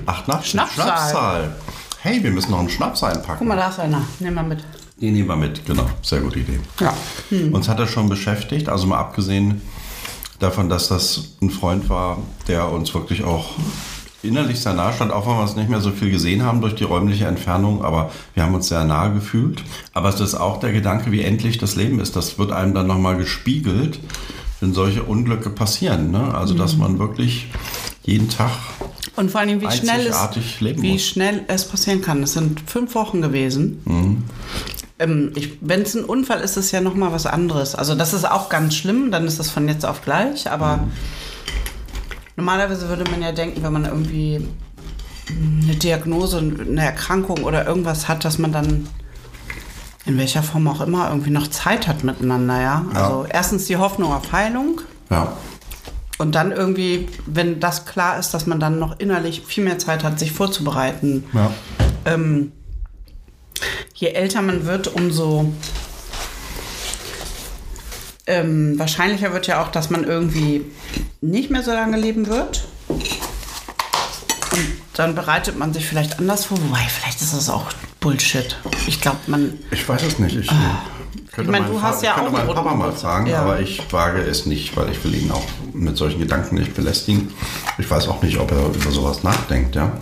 [0.07, 0.50] 88?
[0.50, 0.85] Schnapszahl.
[0.85, 1.57] Schnapszahl.
[2.00, 3.38] Hey, wir müssen noch einen Schnaps einpacken.
[3.38, 4.03] Guck mal, da ist einer.
[4.20, 4.64] Nimm mal mit.
[5.00, 5.87] Den nehmen wir mit, genau.
[6.03, 6.61] Sehr gute Idee.
[6.79, 6.94] Ja.
[7.53, 9.62] Uns hat er schon beschäftigt, also mal abgesehen
[10.40, 13.50] davon, dass das ein Freund war, der uns wirklich auch
[14.22, 16.74] innerlich sehr nahe stand, auch wenn wir uns nicht mehr so viel gesehen haben durch
[16.74, 19.62] die räumliche Entfernung, aber wir haben uns sehr nahe gefühlt.
[19.94, 22.16] Aber es ist auch der Gedanke, wie endlich das Leben ist.
[22.16, 24.00] Das wird einem dann nochmal gespiegelt,
[24.61, 26.11] wenn solche Unglücke passieren.
[26.11, 26.35] Ne?
[26.35, 27.46] Also, dass man wirklich
[28.05, 28.50] jeden Tag
[29.16, 30.16] Und vor allem, wie schnell, es,
[30.61, 32.22] wie schnell es passieren kann.
[32.22, 34.24] Es sind fünf Wochen gewesen.
[35.01, 35.33] Ähm,
[35.63, 37.75] Wenn es ein Unfall ist, ist es ja nochmal was anderes.
[37.75, 40.51] Also das ist auch ganz schlimm, dann ist das von jetzt auf gleich.
[40.51, 40.81] Aber
[42.37, 44.47] normalerweise würde man ja denken, wenn man irgendwie
[45.31, 48.87] eine Diagnose, eine Erkrankung oder irgendwas hat, dass man dann
[50.05, 52.85] in welcher Form auch immer irgendwie noch Zeit hat miteinander, ja.
[52.95, 54.81] Also erstens die Hoffnung auf Heilung.
[55.11, 55.33] ja,
[56.19, 60.05] Und dann irgendwie, wenn das klar ist, dass man dann noch innerlich viel mehr Zeit
[60.05, 61.25] hat, sich vorzubereiten.
[61.33, 61.51] ja.
[62.07, 62.53] Ähm,
[63.94, 65.53] je älter man wird, umso
[68.27, 70.64] ähm, wahrscheinlicher wird ja auch, dass man irgendwie
[71.20, 72.66] nicht mehr so lange leben wird.
[72.88, 76.59] Und dann bereitet man sich vielleicht anders vor.
[76.62, 77.66] Wobei, vielleicht ist das auch
[78.01, 78.57] Bullshit.
[78.87, 79.59] Ich glaube, man.
[79.70, 80.37] Ich weiß es nicht.
[80.37, 81.42] Ich, könnte Ah.
[81.42, 83.42] Ich meine, du hast ja könnte auch meinen Papa mal fragen, Ja.
[83.42, 87.33] aber ich wage es nicht, weil ich will ihn auch mit solchen Gedanken nicht belästigen.
[87.79, 89.92] Ich weiß auch nicht, ob er über sowas nachdenkt, ja.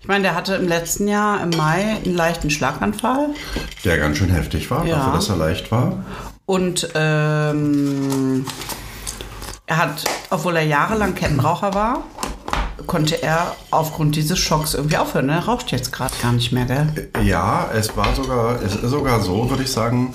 [0.00, 3.30] Ich meine, der hatte im letzten Jahr im Mai einen leichten Schlaganfall.
[3.84, 4.96] Der ganz schön heftig war, Ja.
[4.98, 6.04] dafür, dass er leicht war.
[6.46, 8.46] Und ähm,
[9.66, 12.04] er hat, obwohl er jahrelang Kettenraucher war,
[12.86, 15.28] konnte er aufgrund dieses Schocks irgendwie aufhören.
[15.28, 17.10] Er raucht jetzt gerade gar nicht mehr, gell?
[17.24, 20.14] Ja, es war sogar, es ist sogar so, würde ich sagen,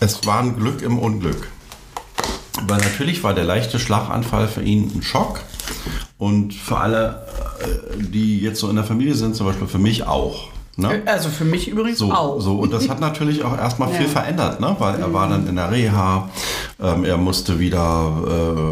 [0.00, 1.46] es war ein Glück im Unglück.
[2.62, 5.40] Weil natürlich war der leichte Schlaganfall für ihn ein Schock.
[6.18, 7.26] Und für alle,
[7.60, 10.48] äh, die jetzt so in der Familie sind, zum Beispiel für mich auch.
[10.76, 11.02] Ne?
[11.06, 12.40] Also für mich übrigens So, auch.
[12.40, 14.06] so, und das hat natürlich auch erstmal viel Ja.
[14.08, 14.12] Mhm.
[14.12, 14.76] verändert, ne?
[14.78, 16.30] weil er war dann in der Reha,
[16.80, 18.12] ähm, er musste wieder,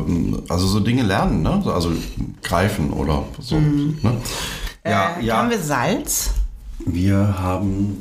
[0.06, 1.60] ähm, also so Dinge lernen, ne?
[1.64, 1.90] So, also
[2.42, 3.56] greifen oder so.
[3.56, 3.98] Mhm.
[4.02, 4.12] Ne?
[4.86, 5.36] Ja, äh, ja.
[5.38, 6.30] Haben wir Salz
[6.86, 8.00] Wir haben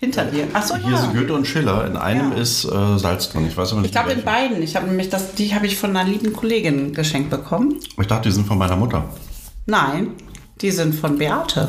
[0.00, 0.46] hinter dir?
[0.52, 0.98] Achso, hier ja.
[1.04, 1.86] ist Goethe und Schiller.
[1.86, 2.38] In einem Ja.
[2.38, 3.46] ist äh, Salz drin.
[3.46, 3.90] Ich weiß aber nicht.
[3.90, 4.62] Ich glaube in beiden.
[4.62, 7.76] Ich habe nämlich das, die habe ich von einer lieben Kollegin geschenkt bekommen.
[8.00, 9.04] Ich dachte, die sind von meiner Mutter.
[9.66, 10.08] Nein,
[10.60, 11.68] die sind von Beate.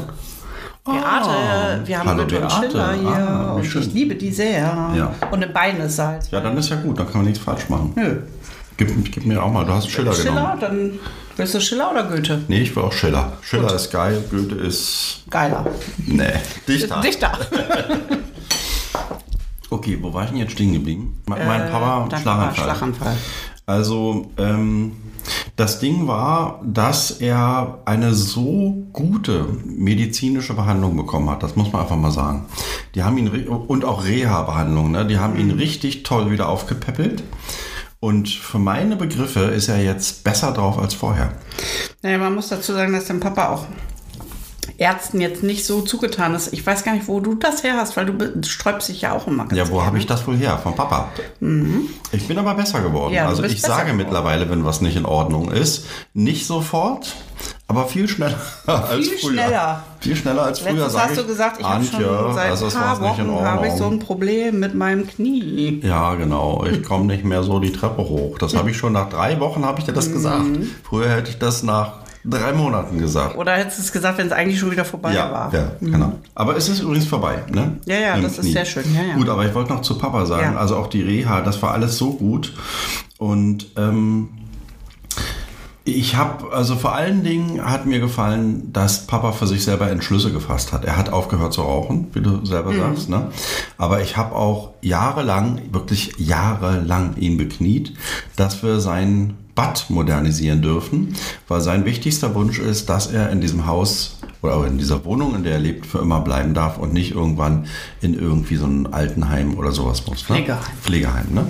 [0.86, 2.68] Beate, wir haben hallo Goethe und Beate.
[2.72, 3.82] Schiller hier Ah, und schön.
[3.82, 4.92] ich liebe die sehr.
[4.96, 5.13] Ja.
[5.32, 6.32] Und in beiden ist Salz.
[6.32, 6.98] Ja, dann ist ja gut.
[6.98, 7.92] Dann kann man nichts falsch machen.
[7.96, 8.22] Nö.
[8.78, 9.66] Gib, gib mir auch mal.
[9.66, 10.60] Du hast Schiller, Schiller, genommen.
[10.62, 11.00] dann
[11.38, 12.41] willst du Schiller oder Goethe?
[12.47, 13.34] Nee, ich will auch Schiller.
[13.41, 14.23] Schiller ist geil.
[14.30, 15.23] Goethe ist.
[15.30, 15.65] Geiler.
[16.06, 16.34] Nee.
[16.67, 17.02] Dichter.
[17.02, 17.32] Dichter.
[19.69, 21.21] Okay, wo war ich denn jetzt stehen geblieben?
[21.28, 22.54] Me- Mein Papa Äh, Dein Schlaganfall.
[22.67, 23.17] Papa, Schlaganfall.
[23.65, 24.93] Also ähm,
[25.58, 31.43] das Ding war, dass er eine so gute medizinische Behandlung bekommen hat.
[31.43, 32.45] Das muss man einfach mal sagen.
[32.95, 34.91] Die haben ihn und auch Reha-Behandlung.
[34.91, 35.06] Ne?
[35.06, 37.23] Die haben ihn richtig toll wieder aufgepäppelt.
[38.00, 41.32] Und für meine Begriffe ist er jetzt besser drauf als vorher.
[42.04, 43.66] Naja, man muss dazu sagen, dass dein Papa auch
[44.78, 46.54] Ärzten jetzt nicht so zugetan ist.
[46.54, 49.26] Ich weiß gar nicht, wo du das her hast, weil du sträubst dich ja auch
[49.26, 50.60] immer Ja, wo habe ich das wohl her?
[50.62, 51.10] Vom Papa.
[52.12, 53.12] Ich bin aber besser geworden.
[53.12, 53.16] Mhm.
[53.16, 53.98] Ja, also ich sage geworden.
[53.98, 57.16] mittlerweile, wenn was nicht in Ordnung ist, nicht sofort,
[57.67, 59.32] aber viel schneller als Viel früher.
[59.34, 59.84] schneller.
[59.99, 60.73] Viel schneller als früher.
[60.73, 63.86] Letztens hast du gesagt, ich habe schon seit also ein paar Wochen habe ich so
[63.88, 65.82] ein Problem mit meinem Knie.
[65.84, 66.65] Ja, genau.
[66.69, 68.38] Ich komme nicht mehr so die Treppe hoch.
[68.38, 69.95] Das habe ich schon nach drei Wochen habe ich dir Mhm.
[69.95, 70.45] das gesagt.
[70.84, 73.38] Früher hätte ich das nach drei Monaten gesagt.
[73.38, 75.53] Oder hättest du es gesagt, wenn es eigentlich schon wieder vorbei Ja, war?
[75.53, 76.13] ja, genau.
[76.36, 77.77] Aber es ist übrigens vorbei, ne?
[77.86, 79.15] Ja, ja, Im das ist sehr schön, ja, ja.
[79.15, 81.97] Gut, aber ich wollte noch zu Papa sagen, also auch die Reha, das war alles
[81.97, 82.53] so gut.
[83.17, 84.30] Und ähm,
[85.95, 90.32] ich habe, also vor allen Dingen hat mir gefallen, dass Papa für sich selber Entschlüsse
[90.32, 90.86] gefasst hat.
[90.86, 92.78] Er hat aufgehört zu rauchen, wie du selber Mhm.
[92.80, 93.30] sagst, ne?
[93.78, 97.93] Aber ich habe auch jahrelang, wirklich jahrelang ihn bekniet,
[98.36, 101.15] dass wir sein Bad modernisieren dürfen,
[101.47, 105.43] weil sein wichtigster Wunsch ist, dass er in diesem Haus oder in dieser Wohnung, in
[105.43, 107.65] der er lebt, für immer bleiben darf und nicht irgendwann
[108.02, 110.30] in irgendwie so ein Altenheim oder sowas muss.
[110.30, 110.36] Ne?
[110.36, 110.63] Pflegeheim.
[110.84, 111.47] Pflegeheim, ne?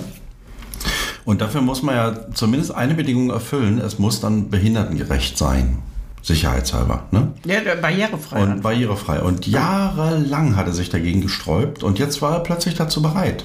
[1.28, 5.76] Und dafür muss man ja zumindest eine Bedingung erfüllen, es muss dann behindertengerecht sein.
[6.22, 7.34] Sicherheitshalber, ne?
[7.44, 8.42] Ja, barrierefrei.
[8.42, 9.20] Und barrierefrei.
[9.20, 13.44] Und jahrelang hat er sich dagegen gesträubt und jetzt war er plötzlich dazu bereit.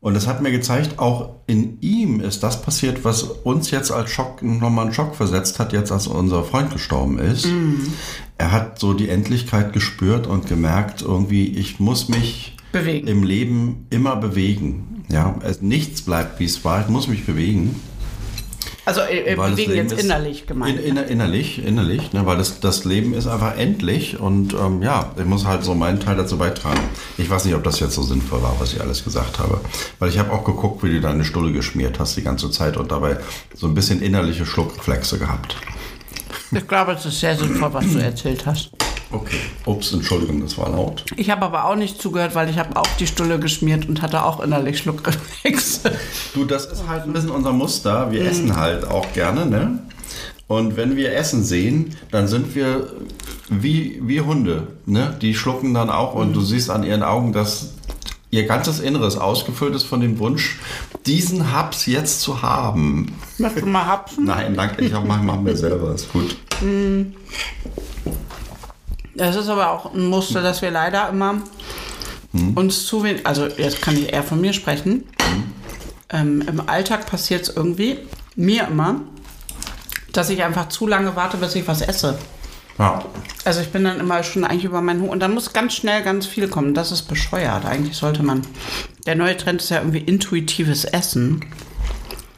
[0.00, 4.10] Und es hat mir gezeigt, auch in ihm ist das passiert, was uns jetzt als
[4.10, 7.48] Schock nochmal einen Schock versetzt hat, jetzt als unser Freund gestorben ist.
[8.36, 13.08] Er hat so die Endlichkeit gespürt und gemerkt, irgendwie, ich muss mich Bewegen.
[13.08, 14.97] im Leben immer bewegen.
[15.10, 16.82] Ja, es, nichts bleibt, wie es war.
[16.82, 17.80] Ich muss mich bewegen.
[18.84, 20.78] also äh, das bewegen jetzt ist- innerlich gemeint.
[20.78, 25.12] In, inner, innerlich, innerlich, ne, weil das, das Leben ist einfach endlich und ähm, ja,
[25.18, 26.80] ich muss halt so meinen Teil dazu beitragen.
[27.16, 29.60] Ich weiß nicht, ob das jetzt so sinnvoll war, was ich alles gesagt habe.
[29.98, 32.92] Weil ich habe auch geguckt, wie du deine Stulle geschmiert hast die ganze Zeit und
[32.92, 33.16] dabei
[33.54, 35.56] so ein bisschen innerliche Schluckreflexe gehabt.
[36.50, 38.70] ich glaube, es ist sehr sinnvoll, was du erzählt hast.
[39.10, 39.38] Okay.
[39.64, 41.04] Ups, Entschuldigung, das war laut.
[41.16, 44.24] Ich habe aber auch nicht zugehört, weil ich habe auch die Stulle geschmiert und hatte
[44.24, 45.92] auch innerlich Schluckreflexe.
[46.34, 48.12] Du, das ist halt ein bisschen unser Muster.
[48.12, 49.78] Wir essen halt auch gerne, ne?
[50.46, 52.88] Und wenn wir Essen sehen, dann sind wir
[53.48, 55.16] wie, wie Hunde, ne?
[55.20, 57.74] Die schlucken dann auch und du siehst an ihren Augen, dass
[58.30, 60.58] ihr ganzes Inneres ausgefüllt ist von dem Wunsch,
[61.06, 63.14] diesen Haps jetzt zu haben.
[63.38, 64.24] Möchtest du mal hapsen?
[64.24, 66.36] Nein, danke, ich mach, mach mir selber, ist gut.
[69.18, 71.42] Es ist aber auch ein Muster, dass wir leider immer
[72.54, 75.04] uns zu wenig, also jetzt kann ich eher von mir sprechen.
[76.10, 77.98] Ähm, Im Alltag passiert es irgendwie,
[78.36, 79.00] mir immer,
[80.12, 82.18] dass ich einfach zu lange warte, bis ich was esse.
[82.78, 83.04] Ja.
[83.44, 86.02] Also ich bin dann immer schon eigentlich über meinen Hunger und dann muss ganz schnell
[86.02, 86.74] ganz viel kommen.
[86.74, 87.64] Das ist bescheuert.
[87.64, 88.42] Eigentlich sollte man.
[89.06, 91.44] Der neue Trend ist ja irgendwie intuitives Essen.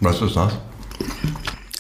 [0.01, 0.55] Was ist das?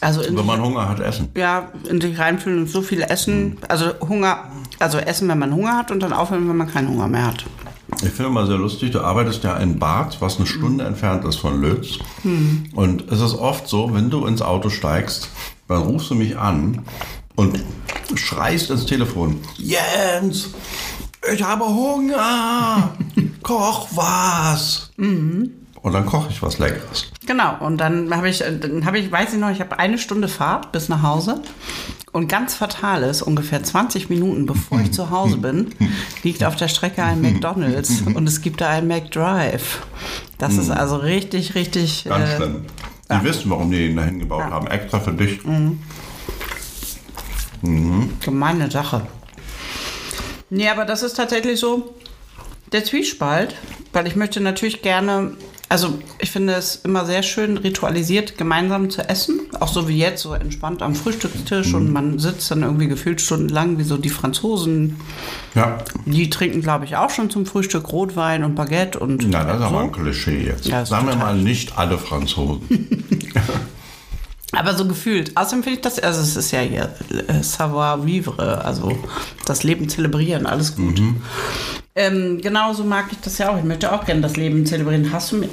[0.00, 1.28] Also in Wenn man Hunger hat, essen.
[1.36, 3.58] ja, in sich reinfühlen und so viel essen.
[3.68, 4.44] Also Hunger,
[4.78, 7.44] also essen, wenn man Hunger hat und dann aufhören, wenn man keinen Hunger mehr hat.
[8.02, 11.36] Ich finde mal sehr lustig, du arbeitest ja in Bad, was eine Stunde entfernt ist
[11.36, 11.98] von Lötz.
[12.74, 15.28] Und es ist oft so, wenn du ins Auto steigst,
[15.68, 16.82] dann rufst du mich an
[17.34, 17.62] und
[18.14, 19.40] schreist ins Telefon.
[19.56, 20.50] Jens,
[21.32, 22.94] ich habe Hunger.
[23.42, 24.90] Koch was.
[25.82, 27.10] Und dann koche ich was Leckeres.
[27.26, 30.28] Genau, und dann habe ich, dann habe ich, weiß ich noch, ich habe eine Stunde
[30.28, 31.40] Fahrt bis nach Hause
[32.12, 35.74] Und ganz fatal ist, ungefähr 20 Minuten bevor ich zu Hause bin,
[36.22, 39.86] liegt auf der Strecke ein McDonalds und es gibt da einen McDrive.
[40.36, 42.04] Das ist also richtig, richtig.
[42.04, 42.64] Ganz äh, schlimm.
[43.10, 44.66] Die wissen, warum die ihn dahin gebaut haben.
[44.68, 45.40] Extra für dich.
[47.62, 49.06] Gemeine Sache.
[50.48, 51.94] Nee, aber das ist tatsächlich so
[52.72, 53.54] der Zwiespalt,
[53.92, 55.32] weil ich möchte natürlich gerne,
[55.70, 59.42] also ich finde es immer sehr schön ritualisiert, gemeinsam zu essen.
[59.60, 63.78] Auch so wie jetzt, so entspannt am Frühstückstisch und man sitzt dann irgendwie gefühlt stundenlang,
[63.78, 64.96] wie so die Franzosen.
[65.54, 65.78] Ja.
[66.06, 69.30] Die trinken, glaube ich, auch schon zum Frühstück Rotwein und Baguette und.
[69.30, 69.84] Na, das ist aber so.
[69.84, 70.66] ein Klischee jetzt.
[70.66, 73.06] Ja, Sagen wir mal, nicht alle Franzosen.
[74.52, 75.36] Aber so gefühlt.
[75.36, 76.90] Außerdem finde ich das, also es ist ja hier
[77.28, 78.92] äh, Savoir vivre, also
[79.46, 81.00] das Leben zelebrieren, alles gut.
[81.94, 83.58] Ähm, genauso mag ich das ja auch.
[83.58, 85.12] Ich möchte auch gerne das Leben zelebrieren.
[85.12, 85.48] Hast du mir.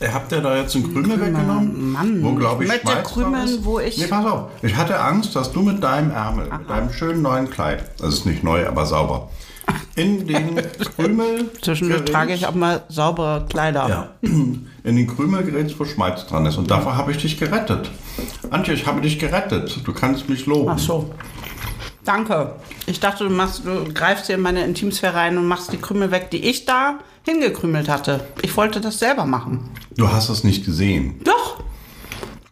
[0.00, 1.92] Ihr habt ja da jetzt einen Krümel weggenommen?
[1.92, 4.44] Mann, wo, glaube ich, ich möchte krümeln, wo ich- Nee, pass auf.
[4.62, 8.24] Ich hatte Angst, dass du mit deinem Ärmel, mit deinem schönen neuen Kleid, das ist
[8.26, 9.28] nicht neu, aber sauber,
[9.96, 10.56] in den
[10.96, 11.50] Krümel.
[11.62, 13.88] Zwischendurch trage ich auch mal saubere Kleider.
[13.88, 16.56] Ja, in den Krümel gerätst, wo Schmalz dran ist.
[16.56, 17.90] Und davor habe ich dich gerettet.
[18.50, 19.80] Antje, ich habe dich gerettet.
[19.84, 20.70] Du kannst mich loben.
[20.70, 21.10] Ach so.
[22.04, 22.54] Danke.
[22.86, 26.10] Ich dachte, du, machst, du greifst hier in meine Intimsphäre rein und machst die Krümel
[26.10, 28.26] weg, die ich da hingekrümelt hatte.
[28.42, 29.70] Ich wollte das selber machen.
[29.96, 31.20] Du hast es nicht gesehen.
[31.24, 31.62] Doch.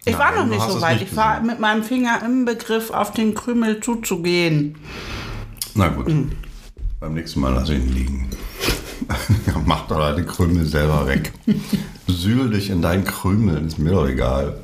[0.04, 1.00] Ich Nein, war noch nicht so weit.
[1.00, 4.76] nicht ich war mit meinem Finger im Begriff, auf den Krümel zuzugehen.
[5.74, 6.07] Na gut.
[6.07, 6.33] Hm.
[7.00, 8.28] Beim nächsten Mal lass ihn liegen.
[9.66, 11.32] Mach doch deine Krümel selber weg.
[12.08, 14.58] Sühl dich in deinen Krümel, ist mir doch egal.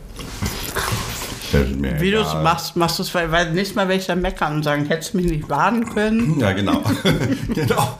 [2.00, 4.56] Wie du es machst, machst du es, weil, weil nächstes Mal werde ich dann meckern
[4.56, 6.38] und sagen, hättest du mich nicht warnen können.
[6.44, 6.82] Ja, genau.
[7.54, 7.98] genau.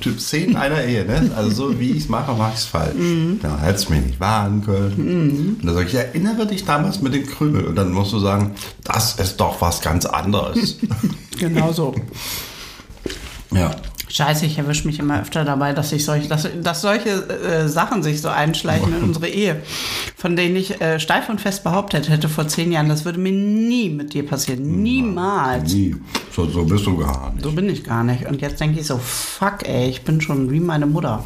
[0.00, 1.30] Typ 10 einer Ehe, ne?
[1.36, 2.96] Also so wie ich es mache, mache ich es falsch.
[2.96, 3.38] Mhm.
[3.40, 5.58] Ja, hättest du mich nicht warnen können.
[5.60, 7.66] Und dann sage ich, erinnere dich damals mit dem Krümel.
[7.66, 10.78] Und dann musst du sagen, das ist doch was ganz anderes.
[11.38, 11.94] Genau so.
[13.52, 13.70] Ja.
[14.08, 18.02] Scheiße, ich erwische mich immer öfter dabei, dass ich solche, dass, dass solche äh, Sachen
[18.02, 19.62] sich so einschleichen in unsere Ehe,
[20.16, 23.30] von denen ich äh, steif und fest behauptet hätte vor zehn Jahren, das würde mir
[23.30, 24.82] nie mit dir passieren.
[24.82, 25.72] Niemals.
[25.72, 25.94] Nie.
[26.34, 27.44] So, so bist du gar nicht.
[27.44, 28.26] So bin ich gar nicht.
[28.26, 31.22] Und jetzt denke ich so, fuck ey, ich bin schon wie meine Mutter.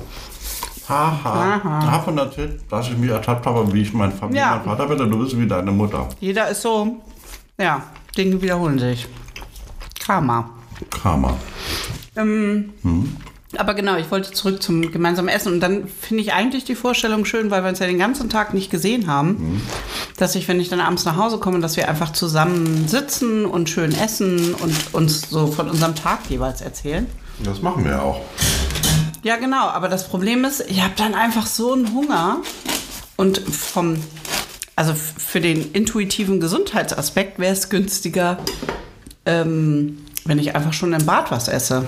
[0.87, 1.80] Haha.
[1.87, 4.56] Davon erzählt, dass ich mich ertappt habe, wie ich mein, Fa- wie Ja.
[4.56, 6.06] mein Vater bin, und du bist wie deine Mutter.
[6.20, 6.96] Jeder ist so,
[7.58, 7.82] ja,
[8.14, 9.06] Dinge wiederholen sich.
[9.98, 10.50] Karma.
[10.90, 11.34] Karma.
[13.57, 15.53] Aber genau, ich wollte zurück zum gemeinsamen Essen.
[15.53, 18.55] Und dann finde ich eigentlich die Vorstellung schön, weil wir uns ja den ganzen Tag
[18.55, 19.62] nicht gesehen haben,
[20.16, 23.70] dass ich, wenn ich dann abends nach Hause komme, dass wir einfach zusammen sitzen und
[23.70, 27.07] schön essen und uns so von unserem Tag jeweils erzählen.
[27.44, 28.20] Das machen wir auch.
[29.22, 29.68] Ja, genau.
[29.68, 32.38] Aber das Problem ist, ich habe dann einfach so einen Hunger.
[33.16, 33.96] Und vom,
[34.77, 38.38] also für den intuitiven Gesundheitsaspekt wäre es günstiger,
[39.24, 41.87] ähm, wenn ich einfach schon im Bad was esse.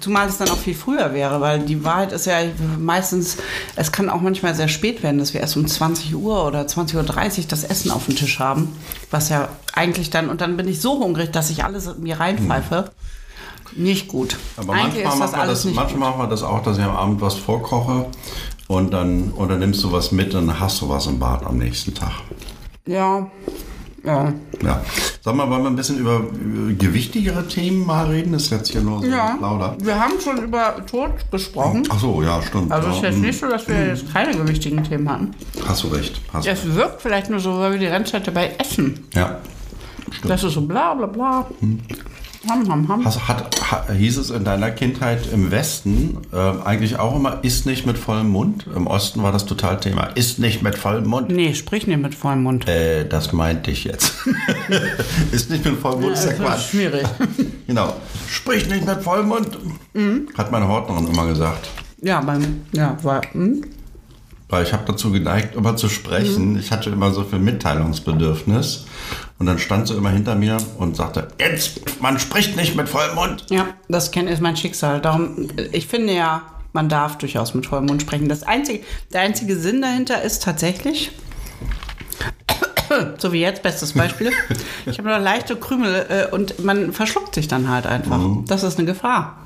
[0.00, 2.36] Zumal es dann auch viel früher wäre, weil die Wahrheit ist ja
[2.78, 3.38] meistens,
[3.76, 6.96] es kann auch manchmal sehr spät werden, dass wir erst um 20 Uhr oder 20.30
[7.38, 8.76] Uhr das Essen auf dem Tisch haben.
[9.10, 12.90] Was ja eigentlich dann, und dann bin ich so hungrig, dass ich alles mir reinpfeife.
[13.74, 14.36] Nicht gut.
[14.56, 16.62] Aber eigentlich manchmal, ist das machen wir alles das, nicht manchmal machen wir das auch,
[16.62, 18.06] dass ich am Abend was vorkoche
[18.68, 21.46] und dann, und dann nimmst du was mit und dann hast du was im Bad
[21.46, 22.12] am nächsten Tag.
[22.86, 23.30] Ja,
[24.04, 24.32] ja.
[24.62, 24.82] Ja.
[25.22, 28.32] Sag mal, wollen wir ein bisschen über, über gewichtigere Themen mal reden?
[28.32, 29.76] Das ist jetzt hier nur so Ja, lauter.
[29.80, 31.82] wir haben schon über Tod gesprochen.
[31.90, 32.72] Ach so, ja, stimmt.
[32.72, 35.30] Also es ja, ist jetzt hm, nicht so, dass wir jetzt keine gewichtigen Themen hatten.
[35.66, 36.20] Hast du recht.
[36.32, 36.46] Hast.
[36.46, 39.06] Es wirkt vielleicht nur so, weil wir die ganze Zeit dabei essen.
[39.14, 39.38] Ja.
[40.10, 40.30] Stimmt.
[40.30, 41.46] Das ist so bla bla bla.
[42.48, 43.04] Ham, ham, ham.
[43.04, 47.66] Hast, hat, ha- hieß es in deiner Kindheit im Westen ähm, eigentlich auch immer, isst
[47.66, 48.64] nicht mit vollem Mund?
[48.74, 50.04] Im Osten war das total Thema.
[50.14, 51.28] Isst nicht mit vollem Mund.
[51.30, 52.66] Nee, sprich nicht mit vollem Mund.
[52.66, 54.14] Äh, das meinte ich jetzt.
[55.32, 56.70] isst nicht mit vollem Mund, ist ja das ist Quatsch.
[56.70, 57.06] schwierig.
[57.66, 57.94] Genau.
[58.28, 59.56] Sprich nicht mit vollem Mund.
[60.36, 61.68] Hat meine Hortnerin immer gesagt.
[62.02, 63.64] Ja, beim, ja, war, hm?
[64.48, 66.58] Weil ich habe dazu geneigt, immer zu sprechen.
[66.58, 68.86] Ich hatte immer so viel Mitteilungsbedürfnis.
[69.40, 73.14] Und dann stand sie immer hinter mir und sagte, jetzt, man spricht nicht mit vollem
[73.14, 73.46] Mund.
[73.48, 75.00] ja, das ist mein Schicksal.
[75.00, 76.42] Darum, ich finde ja,
[76.74, 78.28] man darf durchaus mit vollem Mund sprechen.
[78.28, 81.12] Das einzige, der einzige Sinn dahinter ist tatsächlich,
[83.18, 84.30] so wie jetzt, bestes Beispiel.
[84.84, 88.20] Ich habe noch leichte Krümel äh, und man verschluckt sich dann halt einfach.
[88.46, 89.38] Das ist eine Gefahr.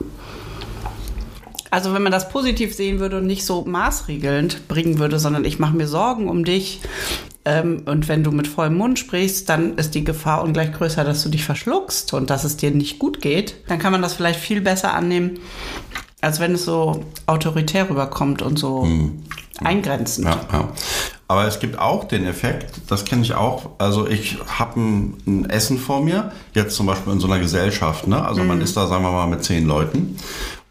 [1.70, 5.60] Also wenn man das positiv sehen würde und nicht so maßregelnd bringen würde, sondern ich
[5.60, 6.80] mache mir Sorgen um dich
[7.44, 11.22] ähm, und wenn du mit vollem Mund sprichst, dann ist die Gefahr ungleich größer, dass
[11.22, 14.40] du dich verschluckst und dass es dir nicht gut geht, dann kann man das vielleicht
[14.40, 15.38] viel besser annehmen,
[16.20, 18.88] als wenn es so autoritär rüberkommt und so
[19.62, 20.26] eingrenzend.
[20.26, 20.68] Ja, ja.
[21.26, 23.70] Aber es gibt auch den Effekt, das kenne ich auch.
[23.78, 28.06] Also ich habe ein, ein, Essen vor mir, jetzt zum Beispiel in so einer Gesellschaft.
[28.06, 28.22] Ne?
[28.22, 30.18] Also man ist da, sagen wir mal, mit zehn Leuten.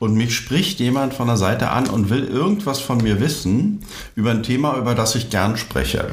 [0.04, 3.86] Und mich spricht jemand von der Seite an und will irgendwas von mir wissen
[4.16, 6.10] über ein Thema, über das ich gern spreche.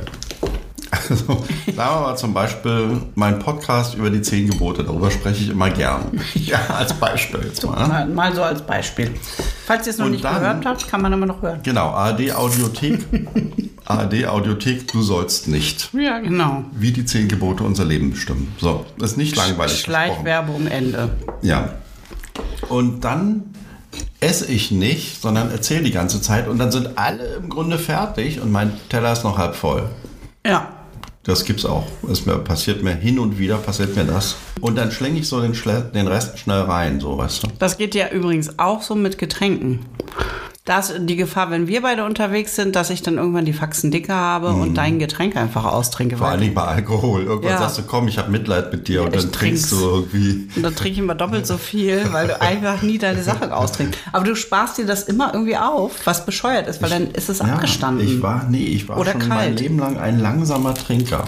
[0.93, 1.45] Also, sagen
[1.77, 4.85] wir mal zum Beispiel mein Podcast über die zehn Gebote.
[4.85, 6.21] Darüber spreche ich immer gern.
[6.37, 7.83] Ja, als Beispiel jetzt mal.
[7.83, 7.89] Ne?
[7.89, 9.11] Mal, mal so als Beispiel.
[9.67, 11.59] Falls ihr es noch Und nicht dann- gehört habt, kann man immer noch hören.
[11.65, 13.01] Genau, ARD Audiothek.
[13.87, 15.91] ARD Audiothek, du sollst nicht.
[15.95, 16.63] Ja, genau.
[16.79, 18.55] Wie die zehn Gebote unser Leben bestimmen.
[18.61, 19.81] So, das ist nicht langweilig.
[19.81, 21.11] Schleichwerbung Ende.
[21.43, 21.71] Ja.
[22.69, 23.43] Und dann
[24.21, 28.41] esse ich nicht, sondern erzähle die ganze Zeit und dann sind alle im Grunde fertig
[28.41, 29.89] und mein Teller ist noch halb voll.
[30.47, 30.69] Ja.
[31.23, 31.87] Das gibt's auch.
[32.11, 34.37] Es mir, passiert mir hin und wieder, passiert mir das.
[34.61, 35.55] Und dann schlänge ich so den,
[35.93, 37.49] den Rest schnell rein, so weißt du.
[37.59, 39.81] Das geht ja übrigens auch so mit Getränken.
[40.67, 43.91] Da ist die Gefahr, wenn wir beide unterwegs sind, dass ich dann irgendwann die Faxen
[43.91, 46.17] dicker habe und dein Getränk einfach austrinke.
[46.17, 46.19] Mhm.
[46.21, 47.23] Vor Dingen bei Alkohol.
[47.25, 47.59] Irgendwann Ja.
[47.59, 50.49] sagst du, komm, ich habe Mitleid mit dir und ich dann trinkst du irgendwie.
[50.55, 53.99] Und dann trinke ich immer doppelt so viel, weil du einfach nie deine Sache austrinkst.
[54.13, 57.41] Aber du sparst dir das immer irgendwie auf, was bescheuert ist, weil dann ist es
[57.41, 58.07] abgestanden.
[58.07, 59.61] Ich war, nee, ich war Oder schon mein kalt.
[59.61, 61.25] Leben lang ein langsamer Trinker.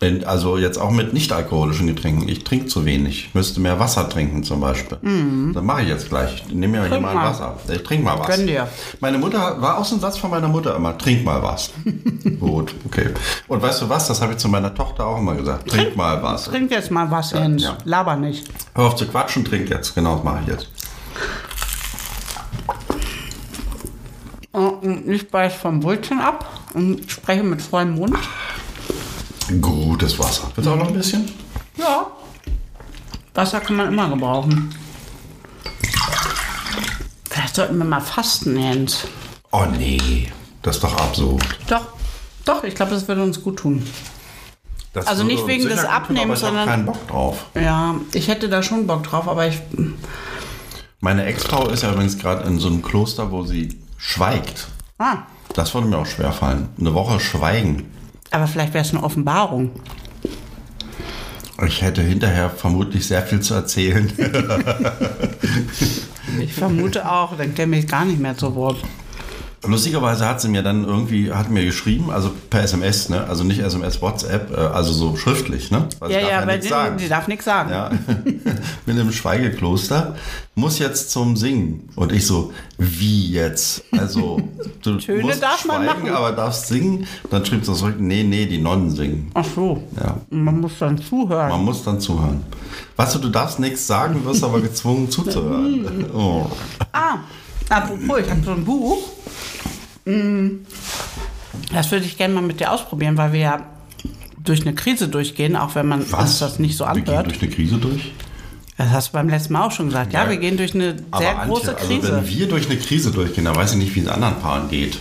[0.00, 2.28] Wenn- Also jetzt auch mit nicht-alkoholischen Getränken.
[2.28, 3.26] Ich trinke zu wenig.
[3.28, 4.96] Ich müsste mehr Wasser trinken zum Beispiel.
[5.54, 6.44] Das mache ich jetzt gleich.
[6.46, 7.30] Ich nehme mir hier Trink mal mal.
[7.30, 7.56] Wasser.
[7.68, 8.26] Ich trinke mal was.
[8.28, 8.68] Gönn dir.
[9.00, 11.70] Meine Mutter, war auch so ein Satz von meiner Mutter immer, trink mal was.
[12.40, 13.10] Gut, okay.
[13.48, 15.68] Und weißt du was, das habe ich zu meiner Tochter auch immer gesagt.
[15.68, 16.44] Trink, mal was.
[16.44, 17.62] Trink jetzt mal was, Jens.
[17.64, 17.76] ja.
[17.84, 18.46] Laber nicht.
[18.76, 19.94] Hör auf zu quatschen, trink jetzt.
[19.96, 20.68] Genau, das mache ich jetzt.
[24.52, 28.16] Und Ich beiß vom Brötchen ab und spreche mit vollem Mund.
[29.60, 30.50] Gutes Wasser.
[30.54, 31.30] Willst du auch noch ein bisschen?
[31.76, 32.06] Ja.
[33.34, 34.74] Wasser kann man immer gebrauchen.
[37.30, 39.04] Vielleicht sollten wir mal fasten, Jens.
[39.52, 40.28] Oh nee,
[40.62, 41.42] das ist doch absurd.
[41.68, 41.86] Doch,
[42.44, 43.86] doch, ich glaube, das würde uns gut tun.
[44.92, 47.46] Das Also nicht wegen des Abnehmens, aber ich hab sondern- keinen Bock drauf.
[47.54, 49.58] Ja, ich hätte da schon Bock drauf, aber ich.
[51.00, 54.66] Meine Ex-Frau ist ja übrigens gerade in so einem Kloster, wo sie schweigt.
[54.98, 55.18] Ah,
[55.54, 56.68] Das würde mir auch schwer fallen.
[56.78, 57.90] Eine Woche schweigen.
[58.30, 59.70] Aber vielleicht wäre es eine Offenbarung.
[61.66, 64.12] Ich hätte hinterher vermutlich sehr viel zu erzählen.
[66.40, 68.76] Ich vermute auch, dann käme ich gar nicht mehr zu Wort.
[69.66, 73.24] Lustigerweise hat sie mir dann irgendwie, hat mir geschrieben, also per SMS, ne?
[73.28, 75.88] Also nicht SMS, WhatsApp, äh, also so schriftlich, ne?
[75.98, 77.70] Weil sie Ja, darf ja, weil die darf nichts sagen.
[77.70, 77.90] Ja,
[78.86, 80.14] bin im Schweigekloster,
[80.54, 81.88] muss jetzt zum Singen.
[81.96, 83.82] Und ich so, wie jetzt?
[83.90, 84.40] Also,
[84.82, 86.14] du Töne musst darf man schweigen, machen.
[86.14, 87.06] aber darfst singen.
[87.30, 89.30] Dann schrieb sie zurück, nee, nee, die Nonnen singen.
[89.34, 89.82] Ach so.
[90.00, 91.48] Ja, Man muss dann zuhören.
[91.48, 92.44] man muss dann zuhören.
[92.96, 96.06] Weißt du, du darfst nichts sagen, wirst aber gezwungen zuzuhören.
[96.14, 96.46] Oh.
[96.92, 97.18] Ah,
[97.68, 98.98] apropos, ich habe so ein Buch.
[100.12, 100.64] Mm,
[101.72, 103.66] Das würde ich gerne mal mit dir ausprobieren, weil wir ja
[104.42, 107.26] durch eine Krise durchgehen, auch wenn man uns das nicht so Wir gehen anhört.
[107.26, 108.12] durch eine Krise durch?
[108.78, 110.12] Das hast du beim letzten Mal auch schon gesagt.
[110.12, 110.30] Ja, Ja.
[110.30, 112.12] wir gehen durch eine sehr Antje, große also Krise.
[112.16, 114.98] wenn wir durch eine Krise durchgehen, dann weiß ich nicht, wie es anderen Paaren geht.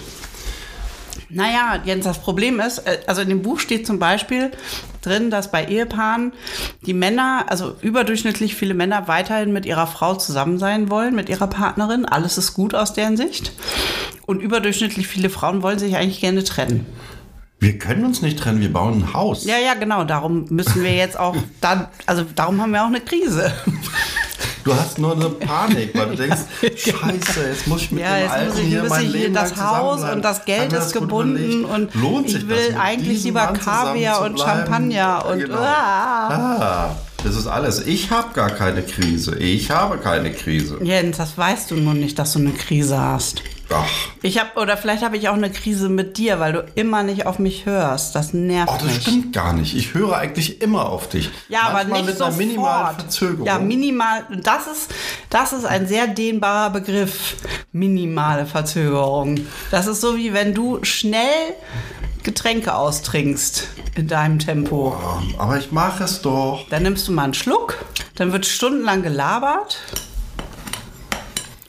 [1.30, 4.52] Naja, Jens, das Problem ist, äh, also in dem Buch steht zum Beispiel
[5.02, 6.34] drin, dass bei Ehepaaren
[6.86, 11.48] die Männer, also überdurchschnittlich viele Männer weiterhin mit ihrer Frau zusammen sein wollen, mit ihrer
[11.48, 12.06] Partnerin.
[12.06, 13.52] Alles ist gut aus deren Sicht.
[14.26, 16.86] Und überdurchschnittlich viele Frauen wollen sich eigentlich gerne trennen.
[17.60, 19.44] Wir können uns nicht trennen, wir bauen ein Haus.
[19.46, 20.04] Ja, ja, genau.
[20.04, 23.52] Darum müssen wir jetzt auch dann, also darum haben wir auch eine Krise.
[24.68, 28.30] Du hast nur eine Panik, weil du denkst, scheiße, jetzt muss ich mit Ja, dem
[28.30, 32.30] Alten hier muss mein Leben das Haus und das Geld ist gut gebunden und Lohnt
[32.30, 34.38] sich ich das, will mit eigentlich lieber Kaviar und?
[34.38, 35.58] Champagner und Genau.
[35.58, 36.28] ah.
[36.30, 37.88] Ah, das ist alles.
[37.88, 39.38] Ich habe gar keine Krise.
[39.38, 40.80] Ich habe keine Krise.
[40.84, 43.42] Jens, das weißt du nur nicht, dass du eine Krise hast.
[43.70, 43.86] Ach,
[44.22, 47.26] Ich habe oder vielleicht habe ich auch eine Krise mit dir, weil du immer nicht
[47.26, 48.16] auf mich hörst.
[48.16, 49.02] Das nervt oh, das mich.
[49.02, 49.76] stimmt gar nicht.
[49.76, 51.30] Ich höre eigentlich immer auf dich.
[51.50, 52.38] Ja, aber Manchmal nicht mit einer sofort.
[52.48, 53.46] minimalen Verzögerung.
[53.46, 54.26] Ja, minimal.
[54.44, 54.94] Das ist,
[55.30, 57.36] das ist ein sehr dehnbarer Begriff.
[57.74, 59.42] Minimale Verzögerung.
[59.72, 61.54] Das ist so wie wenn du schnell
[62.24, 64.96] Getränke austrinkst in deinem Tempo.
[64.98, 66.66] Oh, aber ich mache es doch.
[66.70, 67.78] Dann nimmst du mal einen Schluck,
[68.16, 69.80] dann wird stundenlang gelabert.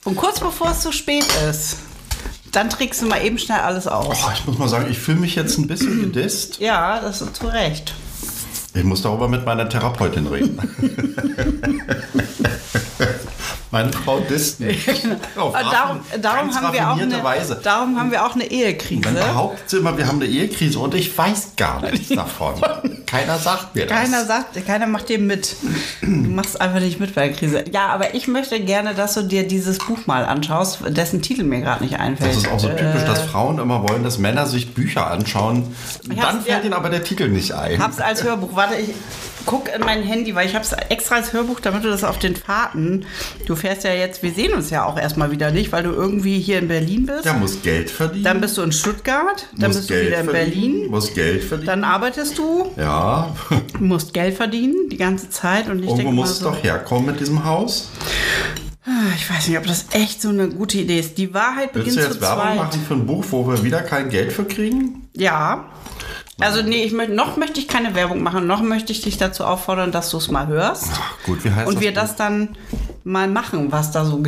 [0.04, 1.76] Und kurz bevor es zu spät ist,
[2.52, 4.18] dann trinkst du mal eben schnell alles aus.
[4.24, 6.58] Oh, ich muss mal sagen, ich fühle mich jetzt ein bisschen gedisst.
[6.60, 7.94] Ja, das ist zu Recht.
[8.74, 10.58] Ich muss darüber mit meiner Therapeutin reden.
[13.70, 14.88] Meine Frau disst mich.
[15.36, 17.60] Auf Äh, darum, darum, haben wir auch eine, Weise.
[17.62, 19.02] darum haben wir auch eine Ehekrise.
[19.12, 22.54] behauptet sie immer, wir haben eine Ehekrise und ich weiß gar nichts davon.
[23.06, 23.96] Keiner sagt mir das.
[23.98, 25.56] Keiner sagt, keiner macht dir mit.
[26.02, 27.64] Du machst einfach nicht mit bei der Krise.
[27.72, 31.60] Ja, aber ich möchte gerne, dass du dir dieses Buch mal anschaust, dessen Titel mir
[31.60, 32.30] gerade nicht einfällt.
[32.30, 33.06] Das ist auch so typisch, Äh.
[33.06, 35.74] dass Frauen immer wollen, dass Männer sich Bücher anschauen.
[36.06, 36.60] Dann fällt ja.
[36.60, 37.82] ihnen aber der Titel nicht ein.
[37.82, 38.50] Hab's als Hörbuch.
[38.54, 38.90] Warte, ich
[39.46, 42.36] guck in mein Handy, weil ich hab's extra als Hörbuch, damit du das auf den
[42.36, 43.06] Fahrten.
[43.46, 46.40] Du fährst ja jetzt, wir sehen uns ja auch erstmal wieder nicht, weil du irgendwie
[46.40, 47.24] hier in Berlin bist.
[47.26, 48.24] Der muss Geld verdienen.
[48.24, 50.90] Dann bist du in Stuttgart, dann muss bist du wieder in verdienen, Berlin.
[50.90, 51.66] Muss Geld verdienen.
[51.66, 53.34] Dann arbeitest du, ja,
[53.78, 56.46] du musst Geld verdienen die ganze Zeit und ich irgendwo denke mal muss es so,
[56.50, 57.90] doch herkommen mit diesem Haus.
[58.84, 61.18] Ah, ich weiß nicht, ob das echt so eine gute Idee ist.
[61.18, 62.56] Die Wahrheit Willst beginnt du zu jetzt Werbung zweit.
[62.56, 65.08] machen für ein Buch, wo wir wieder kein Geld für kriegen?
[65.14, 65.66] Ja.
[66.40, 69.44] Also nee, ich möchte, noch möchte ich keine Werbung machen, noch möchte ich dich dazu
[69.44, 70.86] auffordern, dass du es mal hörst.
[70.92, 72.00] Ach, gut, wie heißt und das wir Buch?
[72.00, 72.56] das dann
[73.08, 74.22] mal machen, was da so,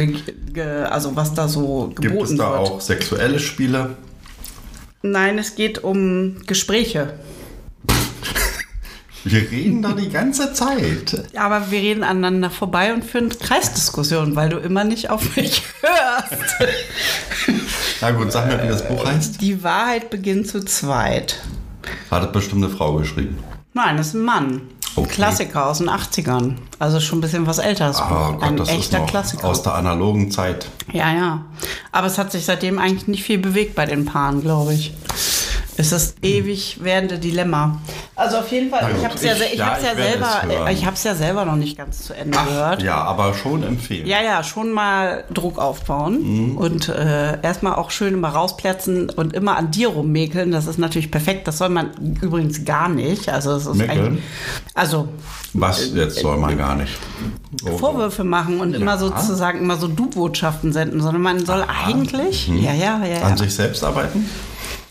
[0.91, 2.61] also was da so Gibt geboten es da wird.
[2.61, 3.97] auch sexuelle Spiele?
[5.03, 7.14] Nein, es geht um Gespräche.
[9.24, 11.24] Wir reden da die ganze Zeit.
[11.37, 16.55] Aber wir reden aneinander vorbei und führen Kreisdiskussionen, weil du immer nicht auf mich hörst.
[18.01, 19.43] Na gut, sag mir, wie das Buch heißt.
[19.43, 21.39] Die Wahrheit beginnt zu zweit.
[22.11, 23.37] Hat das bestimmt eine Frau geschrieben.
[23.74, 24.62] Nein, das ist ein Mann.
[24.97, 25.09] Okay.
[25.09, 26.55] Klassiker aus den 80ern.
[26.78, 28.01] Also schon ein bisschen was älteres.
[28.01, 28.32] Oh Buch.
[28.32, 29.45] Gott, ein das ist echter noch Klassiker.
[29.45, 30.68] aus der analogen Zeit.
[30.93, 31.45] Ja, ja.
[31.93, 34.93] Aber es hat sich seitdem eigentlich nicht viel bewegt bei den Paaren, glaube ich.
[35.77, 37.81] Ist ewig werdende Dilemma.
[38.14, 40.85] Also auf jeden Fall, ich habe es ja, ich- ich ja, ja selber, äh, ich
[40.85, 42.83] habe es ja selber noch nicht ganz zu Ende gehört.
[42.83, 44.07] Ja, aber schon empfehlen.
[44.07, 46.57] Ja, ja, schon mal Druck aufbauen Mhm.
[46.59, 50.51] und äh, erstmal auch schön immer rausplatzen und immer an dir rummäkeln.
[50.53, 51.49] Das ist natürlich perfekt.
[51.49, 51.91] Das soll man
[52.21, 53.29] übrigens gar nicht.
[53.31, 53.99] Also es ist Mäkeln?
[54.07, 54.25] eigentlich-
[54.75, 55.09] also
[55.55, 56.93] Was jetzt soll man gar nicht.
[57.64, 58.99] Oh, Vorwürfe machen und immer Ja.
[58.99, 63.83] sozusagen immer so Du-Botschaften senden, sondern man soll eigentlich, ja, ja, ja, An sich selbst
[63.83, 64.29] arbeiten?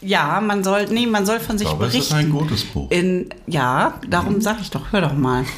[0.02, 2.32] Ja, man soll, nee, man soll von sich Ich glaube, es ist berichten.
[2.34, 2.90] ein gutes Buch.
[2.92, 5.44] In, ja, darum sage ich doch, hör doch mal.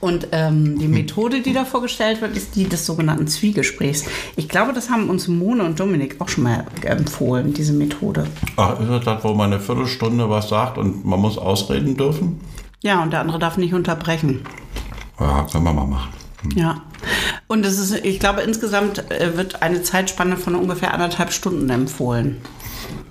[0.00, 4.04] Und ähm, die Methode, die da vorgestellt wird, ist die des sogenannten Zwiegesprächs.
[4.36, 8.26] Ich glaube, das haben uns Mone und Dominik auch schon mal empfohlen, diese Methode.
[8.56, 12.40] Ach, ist das das, wo man eine Viertelstunde was sagt und man muss ausreden dürfen?
[12.82, 14.42] Ja, und der andere darf nicht unterbrechen.
[15.18, 16.12] Ja, können wir mal machen.
[16.54, 16.82] Ja.
[17.46, 22.38] Und es ist, ich glaube, insgesamt äh, wird eine Zeitspanne von ungefähr anderthalb Stunden empfohlen.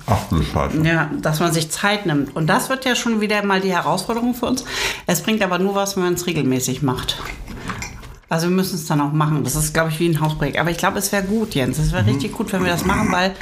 [0.05, 0.82] Ach du Scheiße.
[0.84, 2.36] Ja, dass man sich Zeit nimmt.
[2.36, 4.63] Und das wird ja schon wieder mal die Herausforderung für uns.
[5.05, 7.17] Es bringt aber nur was, wenn man es regelmäßig macht.
[8.30, 9.43] Also wir müssen es dann auch machen.
[9.45, 10.59] Das ist, glaube ich, wie ein Hausprojekt.
[10.59, 11.78] Aber ich glaube, es wäre gut, Jens.
[11.78, 13.36] Es wäre richtig gut, wenn wir das machen, weil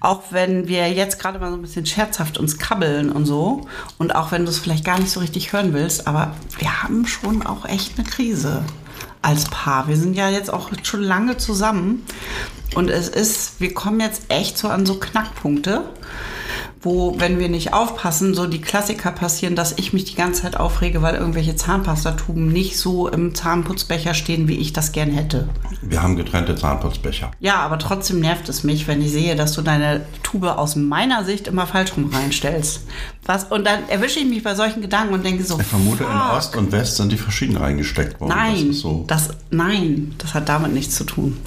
[0.00, 3.68] auch wenn wir jetzt gerade mal so ein bisschen scherzhaft uns kabbeln und so,
[3.98, 7.06] und auch wenn du es vielleicht gar nicht so richtig hören willst, aber wir haben
[7.06, 8.64] schon auch echt eine Krise
[9.22, 9.88] als Paar.
[9.88, 12.04] Wir sind ja jetzt auch schon lange zusammen.
[12.74, 15.84] Und es ist, wir kommen jetzt echt so an so Knackpunkte,
[16.82, 20.56] wo, wenn wir nicht aufpassen, so die Klassiker passieren, dass ich mich die ganze Zeit
[20.56, 25.48] aufrege, weil irgendwelche Zahnpastatuben nicht so im Zahnputzbecher stehen, wie ich das gern hätte.
[25.80, 27.30] Wir haben getrennte Zahnputzbecher.
[27.40, 31.24] Ja, aber trotzdem nervt es mich, wenn ich sehe, dass du deine Tube aus meiner
[31.24, 32.82] Sicht immer falsch rum reinstellst.
[33.24, 36.10] Was, und dann erwische ich mich bei solchen Gedanken und denke so, Ich vermute, in
[36.10, 36.32] fuck.
[36.36, 38.30] Ost und West sind die verschieden reingesteckt worden.
[38.36, 39.04] Nein, Das so.
[39.06, 41.38] das, nein, das hat damit nichts zu tun.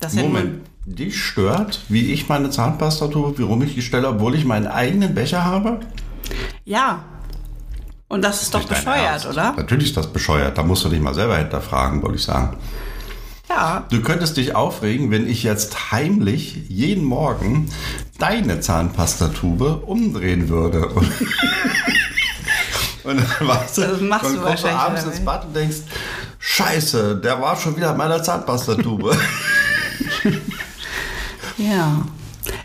[0.00, 0.60] Das Moment,
[0.94, 4.66] dich stört, wie ich meine Zahnpasta tue, wie rum ich die stelle, obwohl ich meinen
[4.66, 5.80] eigenen Becher habe?
[6.64, 7.04] Ja.
[8.08, 9.52] Und das ist doch Nicht dein bescheuert, oder?
[9.56, 10.56] Natürlich ist das bescheuert.
[10.56, 12.56] Da musst du dich mal selber hinterfragen, würde ich sagen.
[13.48, 13.84] Ja.
[13.90, 17.70] Du könntest dich aufregen, wenn ich jetzt heimlich jeden Morgen
[18.18, 20.88] deine Zahnpastatube umdrehen würde.
[20.88, 21.10] Und,
[23.04, 25.20] und dann, weißt du, Das machst dann du kommst du abends ins?
[25.24, 25.78] Bad und denkst,
[26.38, 29.16] Scheiße, der war schon wieder in meiner Zahnpastatube.
[31.58, 32.02] Ja.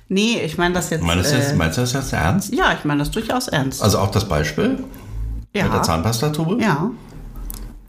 [0.07, 1.03] Nee, ich meine das jetzt.
[1.03, 2.53] meinst, du das, äh, meinst du das jetzt ernst?
[2.53, 3.81] ja, ich meine das durchaus ernst.
[3.81, 4.83] Also auch das Beispiel
[5.53, 5.63] ja.
[5.63, 6.61] mit der Zahnpastatube?
[6.61, 6.91] ja.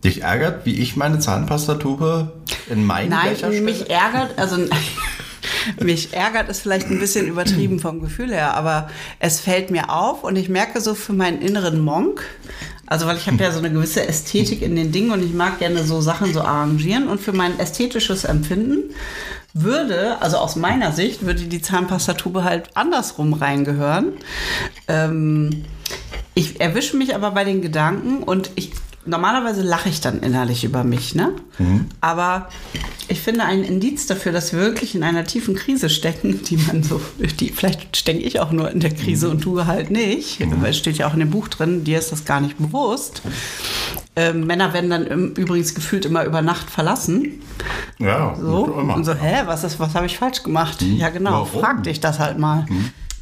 [0.02, 2.32] Dich ärgert, wie ich meine Zahnpastatube
[2.68, 3.62] in meinen Nein, Becher stelle?
[3.62, 4.58] mich ärgert, also
[5.80, 10.22] mich ärgert ist vielleicht ein bisschen übertrieben vom Gefühl her, aber es fällt mir auf
[10.22, 12.22] und ich merke so für meinen inneren Monk,
[12.84, 15.58] also weil ich habe ja so eine gewisse Ästhetik in den Dingen und ich mag
[15.58, 18.90] gerne so Sachen so arrangieren und für mein ästhetisches Empfinden
[19.54, 24.14] würde, also aus meiner Sicht, würde die Zahnpastatube halt andersrum reingehören.
[24.88, 25.64] Ähm,
[26.34, 28.72] ich erwische mich aber bei den Gedanken und ich
[29.06, 31.32] normalerweise lache ich dann innerlich über mich, ne?
[31.58, 31.86] Mhm.
[32.00, 32.48] Aber
[33.08, 36.82] ich finde ein Indiz dafür, dass wir wirklich in einer tiefen Krise stecken, die man
[36.82, 37.00] so,
[37.40, 40.40] die, vielleicht stecke ich auch nur in der Krise und du halt nicht.
[40.40, 40.62] Mhm.
[40.62, 43.22] Weil es steht ja auch in dem Buch drin, dir ist das gar nicht bewusst.
[44.16, 47.40] Ähm, Männer werden dann im, übrigens gefühlt immer über Nacht verlassen.
[47.98, 48.76] Ja, So.
[48.80, 48.94] immer.
[48.94, 50.80] Und so, hä, was ist, was habe ich falsch gemacht?
[50.82, 51.60] Ja, genau, Warum?
[51.60, 52.66] frag dich das halt mal.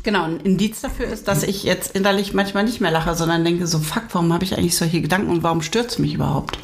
[0.03, 3.67] Genau, ein Indiz dafür ist, dass ich jetzt innerlich manchmal nicht mehr lache, sondern denke
[3.69, 6.59] so, fuck, warum habe ich eigentlich solche Gedanken und warum stört es mich überhaupt?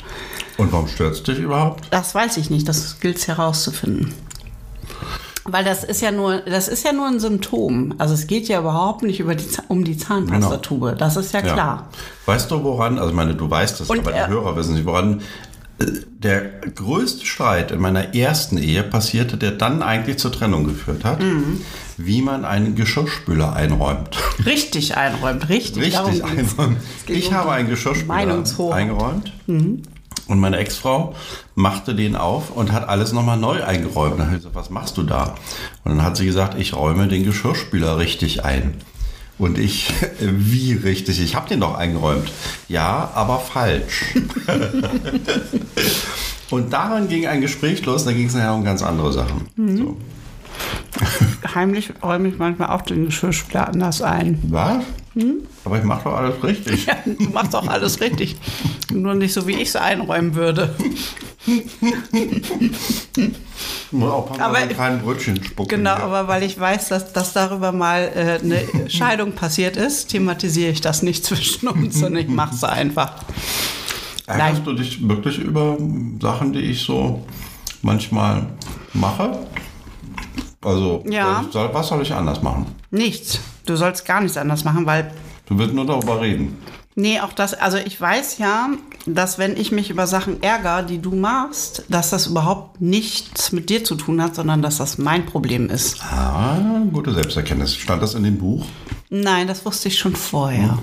[0.56, 1.86] Und warum stört es dich überhaupt?
[1.90, 4.12] Das weiß ich nicht, das gilt es herauszufinden.
[5.44, 7.94] Weil das ist ja nur, das ist ja nur ein Symptom.
[7.98, 10.94] Also es geht ja überhaupt nicht über die, um die Zahnpastatube.
[10.98, 11.88] Das ist ja klar.
[12.26, 14.84] Weißt du, woran, also ich meine, du weißt es, aber die äh, Hörer wissen nicht,
[14.84, 15.22] woran
[15.78, 15.86] äh,
[16.18, 16.40] der
[16.74, 21.62] größte Streit in meiner ersten Ehe passierte, der dann eigentlich zur Trennung geführt hat, Mhm.
[21.98, 24.16] Wie man einen Geschirrspüler einräumt.
[24.46, 25.82] Richtig einräumt, richtig.
[25.82, 26.22] Richtig
[27.06, 29.32] geht Ich um habe einen Geschirrspüler eingeräumt.
[30.28, 31.14] Und meine Ex-Frau
[31.54, 34.18] machte den auf und hat alles nochmal neu eingeräumt.
[34.18, 35.34] Dann habe ich gesagt, was machst du da?
[35.84, 38.74] Und dann hat sie gesagt, ich räume den Geschirrspüler richtig ein.
[39.38, 41.20] Und ich, wie richtig?
[41.20, 42.30] Ich habe den doch eingeräumt.
[42.68, 44.14] Ja, aber falsch.
[46.50, 49.48] und daran ging ein Gespräch los, da ging es nachher um ganz andere Sachen.
[49.56, 49.96] So.
[51.54, 54.38] Heimlich räume ich manchmal auch den Geschirrspüler anders ein.
[54.48, 54.84] Was?
[55.64, 56.86] Aber ich mache doch alles richtig.
[56.86, 58.36] Ja, du machst auch alles richtig.
[58.92, 60.74] Nur nicht so, wie ich es einräumen würde.
[63.90, 65.68] Muss aufpassen, Aber- kein Brötchen spucken.
[65.68, 66.04] Genau, hier.
[66.04, 70.80] aber weil ich weiß, dass, dass darüber mal äh, eine Scheidung passiert ist, thematisiere ich
[70.80, 73.14] das nicht zwischen uns und ich mache es einfach.
[74.26, 75.78] Ärgerst du dich wirklich über
[76.20, 77.24] Sachen, die ich so
[77.82, 78.46] manchmal
[78.92, 79.38] mache?
[80.62, 81.42] Also, Ja.
[81.44, 82.66] was soll, was soll ich anders machen?
[82.90, 83.38] Nichts.
[83.66, 85.10] Du sollst gar nichts anders machen, weil
[85.46, 86.58] Du willst nur darüber reden.
[86.94, 88.70] Nee, auch das, also ich weiß ja,
[89.06, 93.70] dass wenn ich mich über Sachen ärgere, die du machst, dass das überhaupt nichts mit
[93.70, 96.02] dir zu tun hat, sondern dass das mein Problem ist.
[96.02, 96.58] Ah,
[96.92, 97.76] gute Selbsterkenntnis.
[97.76, 98.66] Stand das in dem Buch?
[99.10, 100.76] Nein, das wusste ich schon vorher.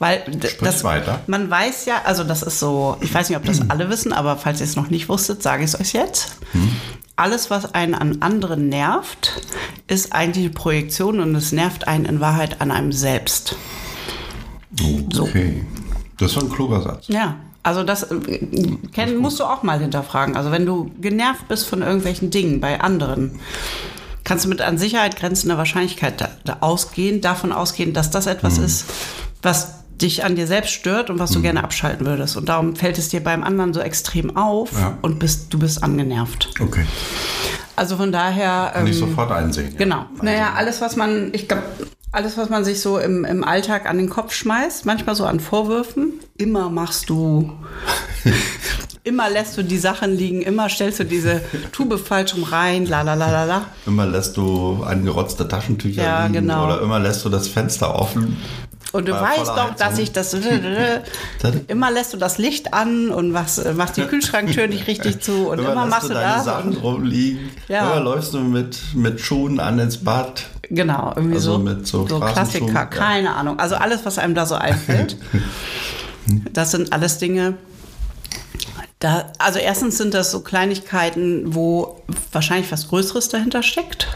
[0.00, 1.20] Weil d- das, weiter.
[1.26, 4.36] man weiß ja, also das ist so, ich weiß nicht, ob das alle wissen, aber
[4.36, 6.36] falls ihr es noch nicht wusstet, sage ich es euch jetzt.
[7.18, 9.42] Alles, was einen an anderen nervt,
[9.88, 13.56] ist eigentlich eine Projektion und es nervt einen in Wahrheit an einem selbst.
[15.18, 15.64] Okay.
[16.16, 17.08] Das ist ein kluger Satz.
[17.08, 18.20] Ja, also das äh,
[18.92, 20.36] kennen musst du auch mal hinterfragen.
[20.36, 23.40] Also wenn du genervt bist von irgendwelchen Dingen bei anderen,
[24.22, 28.58] kannst du mit an Sicherheit grenzender Wahrscheinlichkeit da, da ausgehen, davon ausgehen, dass das etwas
[28.58, 28.84] ist,
[29.42, 32.36] was dich an dir selbst stört und was du gerne abschalten würdest.
[32.36, 34.96] Und darum fällt es dir beim anderen so extrem auf Ja.
[35.02, 36.50] und bist, du bist angenervt.
[36.60, 36.84] Okay.
[37.76, 38.70] Also von daher.
[38.74, 39.72] Kann ich ähm, sofort einsehen.
[39.72, 39.78] ja.
[39.78, 40.06] Genau.
[40.22, 40.56] Naja, Einsehen.
[40.56, 41.62] alles, was man, ich glaube,
[42.10, 45.40] alles, was man sich so im, im Alltag an den Kopf schmeißt, manchmal so an
[45.40, 47.52] Vorwürfen, immer machst du,
[49.04, 51.40] immer lässt du die Sachen liegen, immer stellst du diese
[51.72, 53.62] Tube falsch rum rein, la la la la la.
[53.86, 56.64] Immer lässt du angerotzte Taschentücher Ja, liegen genau.
[56.66, 58.36] oder immer lässt du das Fenster offen.
[58.92, 60.34] Und du weißt doch, dass ich das.
[61.66, 65.58] immer lässt du das Licht an und machst, machst die Kühlschranktür nicht richtig zu und
[65.58, 66.44] immer, lässt machst du deine das.
[66.46, 67.50] Sachen Und, rumliegen.
[67.68, 67.92] Ja.
[67.92, 70.46] Immer läufst du mit, mit Schuhen an ins Bad.
[70.70, 72.86] genau, irgendwie Also so, mit so so Klassiker, ja.
[72.86, 73.58] keine Ahnung.
[73.58, 75.18] Also alles, was einem da so einfällt,
[76.52, 77.54] das sind alles Dinge.
[79.00, 84.08] Da, also erstens sind das so Kleinigkeiten, wo wahrscheinlich was Größeres dahinter steckt,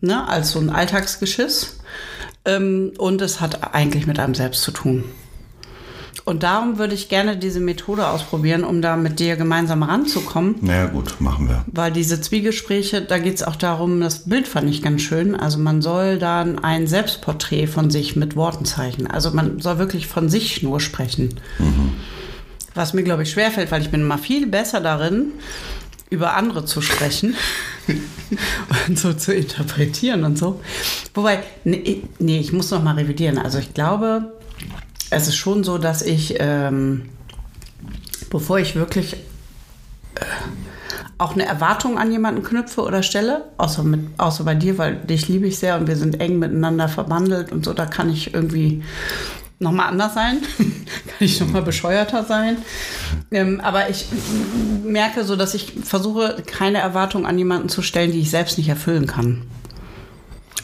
[0.00, 1.78] ne, als so ein Alltagsgeschiss.
[2.46, 5.04] Ähm, und es hat eigentlich mit einem selbst zu tun.
[6.24, 10.56] Und darum würde ich gerne diese Methode ausprobieren, um da mit dir gemeinsam ranzukommen.
[10.60, 11.64] Naja, gut, machen wir.
[11.68, 15.36] Weil diese Zwiegespräche, da geht es auch darum, das Bild fand ich ganz schön.
[15.36, 19.06] Also man soll dann ein Selbstporträt von sich mit Worten zeichnen.
[19.06, 21.40] Also man soll wirklich von sich nur sprechen.
[22.74, 25.26] Was mir, glaube ich, schwerfällt, weil ich bin immer viel besser darin,
[26.10, 27.34] über andere zu sprechen
[28.88, 30.60] und so zu interpretieren und so.
[31.14, 33.38] Wobei, nee, nee ich muss noch mal revidieren.
[33.38, 34.32] Also ich glaube,
[35.10, 37.08] es ist schon so, dass ich, ähm,
[38.30, 40.24] bevor ich wirklich äh,
[41.18, 45.28] auch eine Erwartung an jemanden knüpfe oder stelle, außer, mit, außer bei dir, weil dich
[45.28, 48.82] liebe ich sehr und wir sind eng miteinander verbandelt und so, da kann ich irgendwie
[49.58, 52.58] nochmal anders sein, kann ich nochmal bescheuerter sein.
[53.30, 54.06] Ähm, aber ich
[54.84, 58.68] merke so, dass ich versuche, keine Erwartung an jemanden zu stellen, die ich selbst nicht
[58.68, 59.42] erfüllen kann.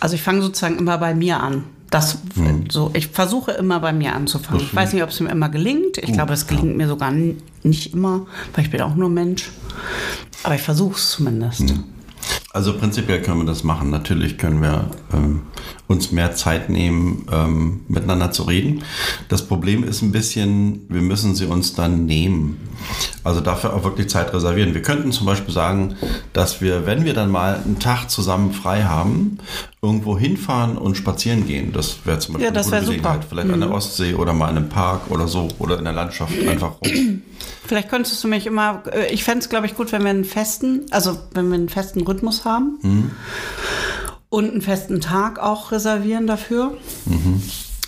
[0.00, 1.64] Also ich fange sozusagen immer bei mir an.
[1.90, 2.18] Das,
[2.70, 4.62] so, ich versuche immer bei mir anzufangen.
[4.62, 5.98] Ich weiß nicht, ob es mir immer gelingt.
[5.98, 9.50] Ich glaube, es gelingt mir sogar nicht immer, weil ich bin auch nur Mensch.
[10.42, 11.74] Aber ich versuche es zumindest.
[12.54, 13.90] Also prinzipiell können wir das machen.
[13.90, 15.42] Natürlich können wir ähm,
[15.92, 18.82] uns mehr Zeit nehmen, ähm, miteinander zu reden.
[19.28, 22.58] Das Problem ist ein bisschen, wir müssen sie uns dann nehmen.
[23.22, 24.74] Also dafür auch wirklich Zeit reservieren.
[24.74, 25.96] Wir könnten zum Beispiel sagen,
[26.32, 29.38] dass wir, wenn wir dann mal einen Tag zusammen frei haben,
[29.82, 31.72] irgendwo hinfahren und spazieren gehen.
[31.72, 33.20] Das wäre zum Beispiel Ja, das eine gute super.
[33.28, 36.32] Vielleicht an der Ostsee oder mal in einem Park oder so oder in der Landschaft
[36.48, 37.22] einfach rum.
[37.64, 40.24] Vielleicht könntest du mich immer, äh, ich fände es, glaube ich, gut, wenn wir einen
[40.24, 42.78] festen, also wenn wir einen festen Rhythmus haben
[44.32, 46.78] und einen festen Tag auch reservieren dafür.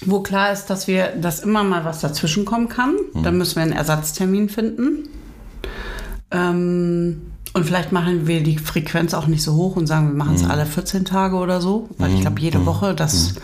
[0.05, 2.97] Wo klar ist, dass wir, dass immer mal was dazwischen kommen kann.
[3.23, 5.09] Dann müssen wir einen Ersatztermin finden.
[6.31, 7.23] Ähm,
[7.55, 10.45] und vielleicht machen wir die Frequenz auch nicht so hoch und sagen, wir machen es
[10.45, 11.89] alle 14 Tage oder so.
[11.97, 13.37] Weil ich glaube, jede Woche, das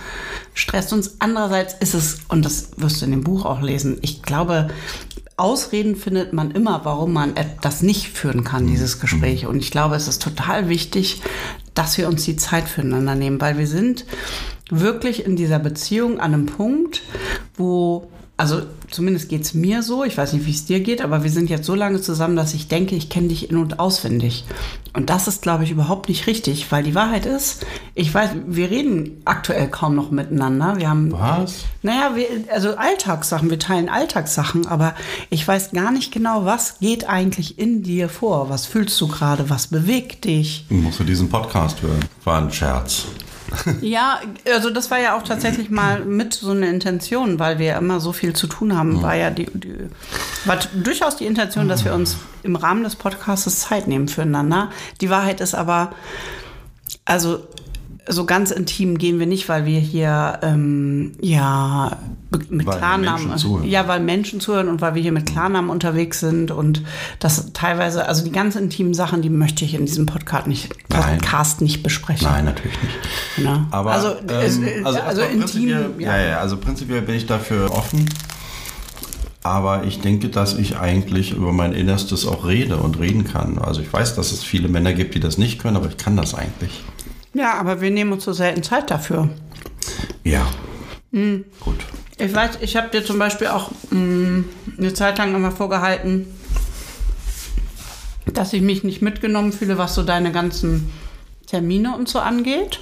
[0.52, 1.16] stresst uns.
[1.20, 4.68] Andererseits ist es, und das wirst du in dem Buch auch lesen, ich glaube,
[5.40, 7.32] Ausreden findet man immer, warum man
[7.62, 9.46] das nicht führen kann, dieses Gespräch.
[9.46, 11.22] Und ich glaube, es ist total wichtig,
[11.74, 14.04] dass wir uns die Zeit füreinander nehmen, weil wir sind
[14.70, 17.02] wirklich in dieser Beziehung an einem Punkt,
[17.56, 18.10] wo,
[18.40, 21.50] also zumindest geht's mir so, ich weiß nicht, wie es dir geht, aber wir sind
[21.50, 24.44] jetzt so lange zusammen, dass ich denke, ich kenne dich in- und auswendig.
[24.94, 28.70] Und das ist, glaube ich, überhaupt nicht richtig, weil die Wahrheit ist, ich weiß, wir
[28.70, 30.76] reden aktuell kaum noch miteinander.
[30.78, 31.64] Wir haben Was?
[31.82, 34.94] naja, wir, also Alltagssachen, wir teilen Alltagssachen, aber
[35.28, 38.48] ich weiß gar nicht genau, was geht eigentlich in dir vor?
[38.48, 39.50] Was fühlst du gerade?
[39.50, 40.64] Was bewegt dich?
[40.70, 42.06] Musst du diesen Podcast hören?
[42.24, 43.04] War ein Scherz.
[43.80, 44.20] Ja,
[44.52, 48.12] also das war ja auch tatsächlich mal mit so eine Intention, weil wir immer so
[48.12, 49.88] viel zu tun haben, war ja die, die
[50.44, 54.70] war durchaus die Intention, dass wir uns im Rahmen des Podcasts Zeit nehmen füreinander.
[55.00, 55.92] Die Wahrheit ist aber,
[57.04, 57.46] also
[58.10, 61.98] so ganz intim gehen wir nicht, weil wir hier ähm, ja
[62.48, 66.50] mit Weil Klarnamen, ja, weil Menschen zuhören und weil wir hier mit Klarnamen unterwegs sind
[66.50, 66.82] und
[67.18, 71.18] das teilweise, also die ganz intimen Sachen, die möchte ich in diesem Podcast nicht, Nein.
[71.18, 72.28] Podcast nicht besprechen.
[72.30, 73.38] Nein, natürlich nicht.
[73.38, 73.66] Ne?
[73.70, 76.16] Aber also, ähm, äh, also, also, prinzipiell- intim, ja.
[76.18, 78.08] ja, also prinzipiell bin ich dafür offen.
[79.42, 83.58] Aber ich denke, dass ich eigentlich über mein Innerstes auch rede und reden kann.
[83.58, 86.16] Also ich weiß, dass es viele Männer gibt, die das nicht können, aber ich kann
[86.16, 86.82] das eigentlich.
[87.34, 89.28] Ja, aber wir nehmen uns so selten Zeit dafür.
[90.24, 90.46] Ja.
[91.12, 91.44] Hm.
[91.60, 91.76] Gut.
[92.18, 94.44] Ich weiß, ich habe dir zum Beispiel auch mh,
[94.78, 96.26] eine Zeit lang immer vorgehalten,
[98.32, 100.90] dass ich mich nicht mitgenommen fühle, was so deine ganzen
[101.46, 102.80] Termine und so angeht.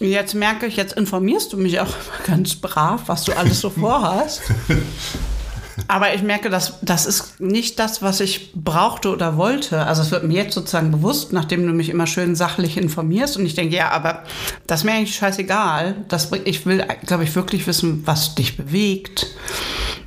[0.00, 1.86] Jetzt merke ich, jetzt informierst du mich auch
[2.26, 4.42] immer ganz brav, was du alles so vorhast.
[5.88, 9.86] Aber ich merke, dass das ist nicht das, was ich brauchte oder wollte.
[9.86, 13.36] Also es wird mir jetzt sozusagen bewusst, nachdem du mich immer schön sachlich informierst.
[13.36, 14.24] Und ich denke, ja, aber
[14.66, 15.96] das ist mir eigentlich scheißegal.
[16.08, 19.26] Das, ich will, glaube ich, wirklich wissen, was dich bewegt,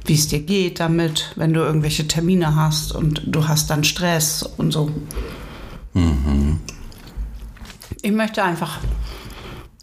[0.05, 4.43] wie es dir geht damit, wenn du irgendwelche Termine hast und du hast dann Stress
[4.57, 4.91] und so.
[8.01, 8.79] Ich möchte einfach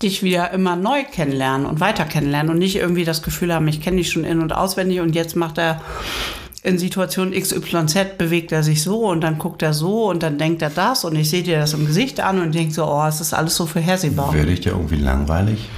[0.03, 3.81] dich wieder immer neu kennenlernen und weiter kennenlernen und nicht irgendwie das Gefühl haben, ich
[3.81, 5.81] kenne dich schon in- und auswendig und jetzt macht er
[6.63, 10.61] in Situation XYZ bewegt er sich so und dann guckt er so und dann denkt
[10.63, 13.21] er das und ich sehe dir das im Gesicht an und denke so, oh, es
[13.21, 14.33] ist alles so vorhersehbar.
[14.35, 15.69] Werde ich dir irgendwie langweilig?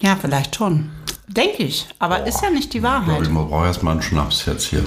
[0.00, 0.90] Ja, vielleicht schon.
[1.28, 3.22] Denke ich, aber ist ja nicht die Ich glaube, Wahrheit.
[3.22, 4.84] ich brauche erstmal einen Schnaps jetzt hier.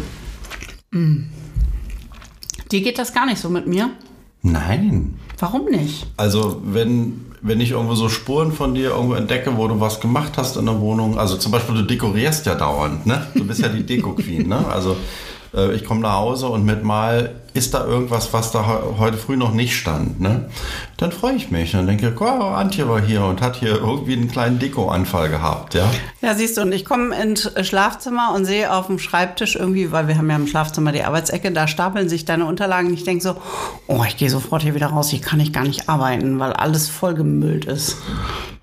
[2.72, 3.92] Dir geht das gar nicht so mit mir.
[4.42, 5.20] Nein.
[5.40, 6.08] Warum nicht?
[6.18, 10.34] Also wenn, wenn ich irgendwo so Spuren von dir irgendwo entdecke, wo du was gemacht
[10.38, 13.28] hast in der Wohnung, also zum Beispiel du dekorierst ja dauernd, ne?
[13.36, 14.66] Du bist ja die Deko-Queen, ne?
[14.68, 14.98] Also
[15.54, 19.18] äh, ich komme nach Hause und mit mal ist da irgendwas, was da he- heute
[19.18, 20.50] früh noch nicht stand, ne?
[20.98, 24.30] Dann freue ich mich und denke, oh, Antje war hier und hat hier irgendwie einen
[24.30, 25.90] kleinen Deko-Anfall gehabt, ja?
[26.22, 30.08] Ja, siehst du, und ich komme ins Schlafzimmer und sehe auf dem Schreibtisch irgendwie, weil
[30.08, 32.94] wir haben ja im Schlafzimmer die Arbeitsecke, da stapeln sich deine Unterlagen.
[32.94, 33.38] Ich denke so,
[33.88, 36.90] oh, ich gehe sofort hier wieder raus, hier kann ich gar nicht arbeiten, weil alles
[36.90, 37.98] vollgemüllt ist.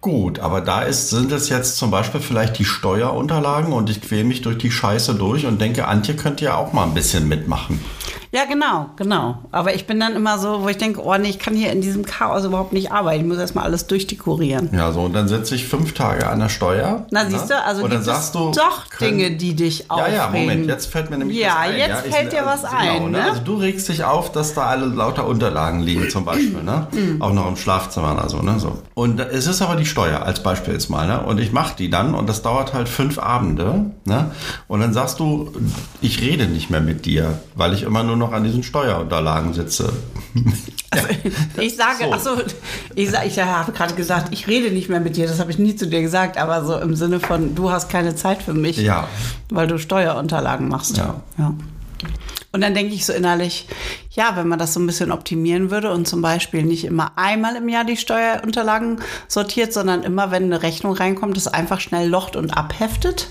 [0.03, 4.24] Gut, aber da ist, sind es jetzt zum Beispiel vielleicht die Steuerunterlagen und ich quäle
[4.24, 7.80] mich durch die Scheiße durch und denke, Antje könnte ja auch mal ein bisschen mitmachen.
[8.34, 9.39] Ja, genau, genau.
[9.51, 11.80] Aber ich bin dann immer so, wo ich denke, oh nee, ich kann hier in
[11.80, 13.20] diesem Chaos überhaupt nicht arbeiten.
[13.22, 14.70] Ich muss erstmal alles durchdekorieren.
[14.72, 17.07] Ja, so, und dann sitze ich fünf Tage an der Steuer.
[17.11, 17.30] Na, ne?
[17.30, 20.14] siehst du, also und dann sagst du, doch können- Dinge, die dich Ja, aufregen.
[20.14, 21.76] ja, Moment, jetzt fällt mir nämlich Ja, was ein.
[21.78, 23.22] jetzt Ich- fällt dir was ein, ne?
[23.24, 26.87] Also du regst dich auf, dass da alle lauter Unterlagen liegen zum Beispiel, ne?
[26.93, 27.20] Mhm.
[27.22, 28.59] Auch noch im Schlafzimmer oder so, ne?
[28.59, 28.78] So.
[28.95, 31.20] Und es ist aber die Steuer als Beispiel jetzt mal, ne?
[31.20, 34.30] Und ich mache die dann und das dauert halt fünf Abende, ne?
[34.68, 35.51] Und dann sagst du,
[36.01, 39.93] ich rede nicht mehr mit dir, weil ich immer nur noch an diesen Steuerunterlagen sitze.
[40.95, 41.09] Also,
[41.59, 42.12] ich sage, So.
[42.12, 42.31] ach so,
[42.95, 45.27] ich, sag, ich habe gerade gesagt, ich rede nicht mehr mit dir.
[45.27, 48.14] Das habe ich nie zu dir gesagt, aber so im Sinne von, du hast keine
[48.14, 49.09] Zeit für mich, Ja.
[49.51, 50.99] weil du Steuerunterlagen machst.
[50.99, 51.23] Ja.
[51.39, 51.55] ja.
[52.53, 53.68] Und dann denke ich so innerlich,
[54.11, 57.57] ja, wenn man das so ein bisschen optimieren würde und zum Beispiel nicht immer einmal
[57.57, 62.37] im Jahr die Steuerunterlagen sortiert, sondern immer, wenn eine Rechnung reinkommt, es einfach schnell locht
[62.37, 63.29] und abheftet,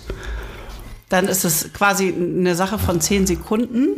[1.10, 3.90] dann ist es quasi eine Sache von zehn Sekunden.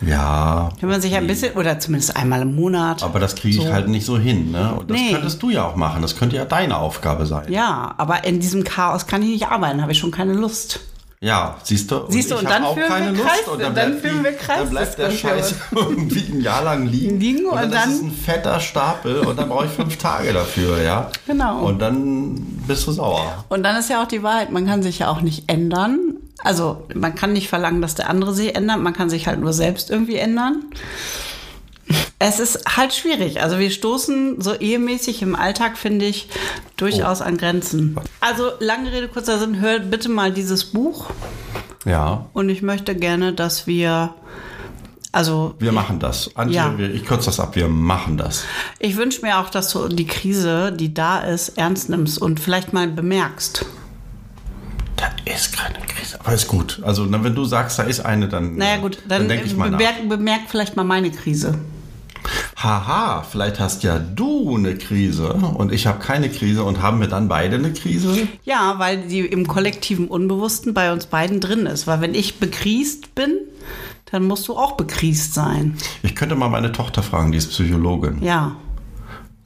[0.00, 0.70] Ja.
[0.80, 3.02] Wenn man sich ein bisschen, oder zumindest einmal im Monat.
[3.02, 3.72] Aber das kriege ich so.
[3.72, 4.50] halt nicht so hin.
[4.52, 4.74] Ne?
[4.78, 5.12] Und das Nee.
[5.12, 6.02] könntest du ja auch machen.
[6.02, 7.50] Das könnte ja deine Aufgabe sein.
[7.52, 10.80] Ja, aber in diesem Chaos kann ich nicht arbeiten, habe ich schon keine Lust.
[11.20, 12.02] Ja, siehst du?
[12.10, 13.24] Siehst du, und dann auch führen wir keine Lust.
[13.24, 15.10] Kreis- und dann bleibt führen wir Kreis- Dann bleibt der.
[15.10, 17.18] Scheiß irgendwie ein Jahr lang liegen.
[17.18, 20.32] Liegen und dann, dann- ist es ein fetter Stapel und dann brauche ich fünf Tage
[20.32, 21.10] dafür, ja.
[21.26, 21.64] Genau.
[21.64, 22.36] Und dann
[22.68, 23.44] bist du sauer.
[23.48, 25.98] Und dann ist ja auch die Wahrheit, man kann sich ja auch nicht ändern.
[26.44, 29.52] Also man kann nicht verlangen, dass der andere sich ändert, man kann sich halt nur
[29.52, 30.64] selbst irgendwie ändern.
[32.18, 33.40] Es ist halt schwierig.
[33.40, 36.28] Also wir stoßen so ehemäßig im Alltag, finde ich,
[36.76, 37.96] durchaus an Grenzen.
[38.20, 41.06] Also lange Rede, kurzer Sinn, hört bitte mal dieses Buch.
[41.84, 44.14] Ja, Und ich möchte gerne, dass wir,
[45.12, 46.30] also wir machen das.
[46.36, 46.76] Antje, Ja.
[46.76, 48.44] wir, ich kürze das ab, wir machen das.
[48.80, 52.72] ich wünsche mir auch, dass du die Krise, die da ist, ernst nimmst und vielleicht
[52.72, 53.64] mal bemerkst.
[54.98, 56.18] Da ist keine Krise.
[56.20, 56.80] Aber ist gut.
[56.84, 59.70] Also na, wenn du sagst, da ist eine, dann, Naja gut, dann, denke ich mal
[59.70, 59.78] nach.
[59.78, 61.54] bemerk, bemerk vielleicht mal meine Krise.
[62.56, 67.06] Haha, vielleicht hast ja du eine Krise und ich habe keine Krise und haben wir
[67.06, 68.26] dann beide eine Krise?
[68.44, 71.86] Ja, weil die im kollektiven Unbewussten bei uns beiden drin ist.
[71.86, 73.30] Weil wenn ich bekriest bin,
[74.10, 75.76] dann musst du auch bekriest sein.
[76.02, 78.56] Ich könnte mal meine Tochter fragen, die ist Psychologin, Ja.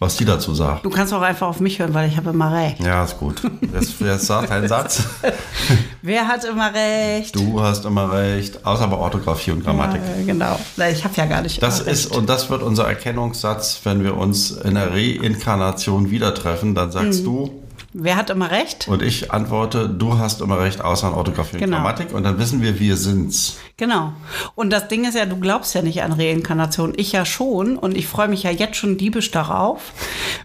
[0.03, 0.84] Was die dazu sagt.
[0.84, 2.82] Du kannst auch einfach auf mich hören, weil ich habe immer recht.
[2.84, 3.40] Ja, ist gut.
[3.72, 5.05] Jetzt, jetzt sagt ein Satz.
[6.03, 7.34] Wer hat immer recht?
[7.36, 10.00] Du hast immer recht, außer bei Orthographie und Grammatik.
[10.20, 10.59] Äh, genau.
[10.90, 12.16] Ich habe ja gar nicht Das ist, recht.
[12.16, 17.20] und das wird unser Erkennungssatz, wenn wir uns in der Reinkarnation wieder treffen, dann sagst
[17.20, 17.24] Mhm.
[17.24, 17.62] du
[17.95, 18.88] Wer hat immer recht?
[18.88, 21.76] und ich antworte, du hast immer recht, außer in Orthographie und Genau.
[21.76, 23.59] Grammatik und dann wissen wir, wir sind's.
[23.76, 24.12] Genau.
[24.55, 26.93] Und das Ding ist ja, du glaubst ja nicht an Reinkarnation.
[26.97, 27.76] Ich ja schon.
[27.76, 29.93] Und ich freue mich ja jetzt schon diebisch darauf,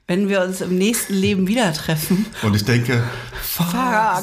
[0.07, 2.25] wenn wir uns im nächsten Leben wieder treffen.
[2.41, 3.03] Und ich denke,
[3.41, 3.67] Fuck,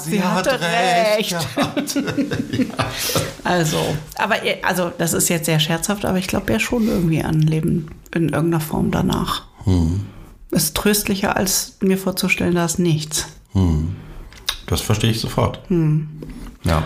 [0.00, 1.30] sie, hatte recht.
[1.56, 1.96] gehabt.
[3.44, 3.78] Also,
[4.16, 7.88] aber also das ist jetzt sehr scherzhaft, aber ich glaube ja schon irgendwie an Leben
[8.14, 9.42] in irgendeiner Form danach.
[10.54, 13.26] Ist tröstlicher, als mir vorzustellen, da ist nichts.
[14.66, 15.58] Das verstehe ich sofort.
[15.68, 16.08] Hm.
[16.64, 16.82] Ja.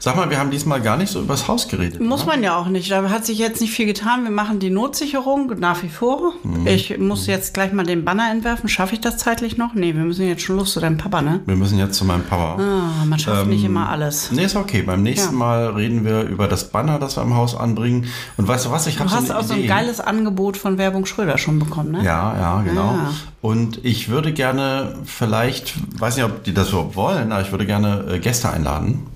[0.00, 2.00] Sag mal, wir haben diesmal gar nicht so übers Haus geredet.
[2.00, 2.26] Muss ne?
[2.26, 2.90] man ja auch nicht.
[2.90, 4.24] Da hat sich jetzt nicht viel getan.
[4.24, 6.32] Wir machen die Notsicherung nach wie vor.
[6.64, 8.68] Ich muss jetzt gleich mal den Banner entwerfen.
[8.68, 9.74] Schaffe ich das zeitlich noch?
[9.74, 11.40] Nee, wir müssen jetzt schon los zu deinem Papa, ne?
[11.46, 12.56] Wir müssen jetzt zu meinem Papa.
[12.60, 14.30] Ah, man schafft nicht immer alles.
[14.32, 14.82] Nee, ist okay.
[14.82, 15.38] Beim nächsten Ja.
[15.38, 18.06] Mal reden wir über das Banner, das wir im Haus anbringen.
[18.36, 18.86] Und weißt du was?
[18.88, 19.68] Ich habe Du so hast eine auch so ein Idee.
[19.68, 22.04] geiles Angebot von Werbung Schröder schon bekommen, ne?
[22.04, 22.88] Ja, ja, genau.
[22.98, 23.10] Ah.
[23.42, 27.64] Und ich würde gerne vielleicht, weiß nicht, ob die das überhaupt wollen, aber ich würde
[27.66, 29.06] gerne äh, Gäste einladen.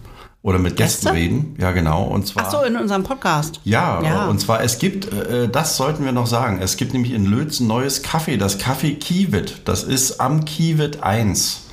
[0.44, 1.18] Oder mit Gästen Gäste?
[1.18, 1.56] reden.
[1.58, 2.02] Ja, genau.
[2.04, 2.44] Und zwar.
[2.46, 3.60] Ach so, in unserem Podcast.
[3.64, 4.26] Ja, Ja.
[4.26, 7.60] und zwar, es gibt, äh, das sollten wir noch sagen, es gibt nämlich in Lötz
[7.60, 9.62] ein neues Kaffee, das Kaffee Kiewit.
[9.64, 11.63] Das ist am Kiewit 1.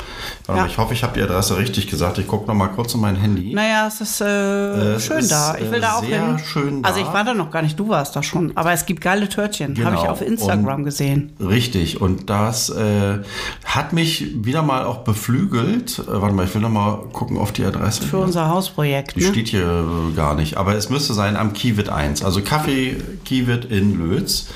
[0.48, 0.66] Ja.
[0.66, 2.18] Ich hoffe, ich habe die Adresse richtig gesagt.
[2.18, 3.54] Ich gucke noch mal kurz in mein Handy.
[3.54, 5.56] Naja, es ist äh, Es schön ist, da.
[5.56, 6.40] Ich will äh, da auch sehr hin.
[6.40, 6.90] schön da.
[6.90, 8.52] Also ich war da noch gar nicht, du warst da schon.
[8.56, 9.70] Aber es gibt geile Törtchen.
[9.84, 10.12] Habe ich Genau.
[10.12, 11.34] auf Instagram Und- gesehen.
[11.40, 13.20] Richtig, und das äh,
[13.66, 16.00] hat mich wieder mal auch beflügelt.
[16.00, 18.04] Äh, warte mal, ich will noch mal gucken auf die Adresse.
[18.04, 19.16] Für unser Hausprojekt.
[19.16, 19.28] Die Ne?
[19.30, 22.24] steht hier gar nicht, aber es müsste sein am Kiewit 1.
[22.24, 24.48] Also Kaffee Kiewit in Lötz.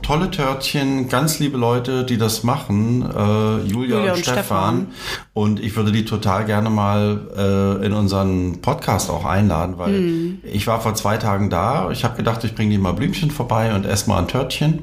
[0.00, 3.02] Tolle Törtchen, ganz liebe Leute, die das machen.
[3.02, 4.34] Äh, Julia, Julia und, und Stefan.
[4.34, 4.86] Stefan.
[5.32, 10.38] Und ich würde die total gerne mal äh, in unseren Podcast auch einladen, weil Hm.
[10.42, 11.90] ich war vor zwei Tagen da.
[11.92, 14.80] Ich habe gedacht, ich bringe die mal Blümchen vorbei und esse mal ein Törtchen.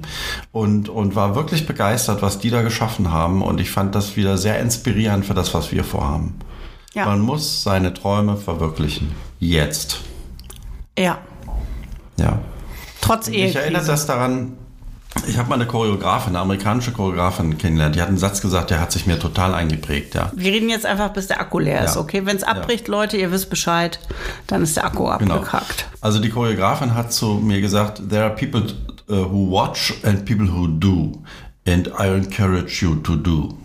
[0.54, 3.42] Und, und war wirklich begeistert, was die da geschaffen haben.
[3.42, 6.36] Und ich fand das wieder sehr inspirierend für das, was wir vorhaben.
[6.94, 7.06] Ja.
[7.06, 9.12] Man muss seine Träume verwirklichen.
[9.40, 10.00] Jetzt.
[10.98, 11.18] Ja.
[12.18, 12.40] Ja.
[13.02, 13.92] Trotz Mich erinnert Ehekrise.
[13.92, 14.54] das daran,
[15.28, 17.96] ich habe mal eine Choreografin, eine amerikanische Choreografin kennengelernt.
[17.96, 20.32] Die hat einen Satz gesagt, der hat sich mir total eingeprägt, ja.
[20.36, 22.02] Wir reden jetzt einfach, bis der Akku leer ist, Ja.
[22.02, 22.26] okay?
[22.26, 24.00] Wenn es abbricht, Leute, ihr wisst Bescheid,
[24.48, 25.36] dann ist der Akku Genau.
[25.36, 25.88] abgekackt.
[26.02, 28.62] Also die Choreografin hat zu mir gesagt, there are people
[29.10, 31.12] uh, who watch and people who do.
[31.68, 33.58] And I encourage you to do.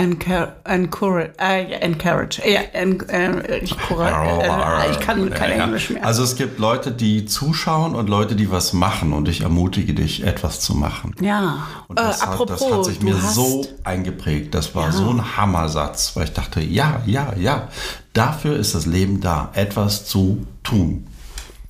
[0.00, 2.40] Encourage, encourage, äh, encourage.
[2.48, 6.04] Ja, en, äh, ich, äh, ich kann kein Ja, Englisch mehr.
[6.06, 9.12] Also es gibt Leute, die zuschauen und Leute, die was machen.
[9.12, 11.14] Und ich ermutige dich, etwas zu machen.
[11.20, 14.54] ja, Und äh, das, apropos, hat, das hat sich mir hast, so eingeprägt.
[14.54, 14.92] Das war Ja.
[14.92, 17.68] so ein Hammersatz, weil ich dachte, ja, ja, ja,
[18.14, 21.06] dafür ist das Leben da, etwas zu tun.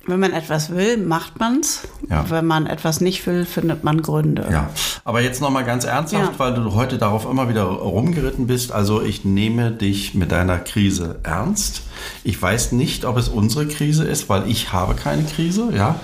[0.07, 1.81] Wenn man etwas will, macht man's.
[2.09, 2.25] Ja.
[2.29, 4.47] Wenn man etwas nicht will, findet man Gründe.
[4.51, 4.69] Ja,
[5.05, 6.39] aber jetzt noch mal ganz ernsthaft, Ja.
[6.39, 8.71] weil du heute darauf immer wieder rumgeritten bist.
[8.71, 11.83] Also ich nehme dich mit deiner Krise ernst.
[12.23, 15.69] Ich weiß nicht, ob es unsere Krise ist, weil ich habe keine Krise.
[15.71, 15.99] Ja,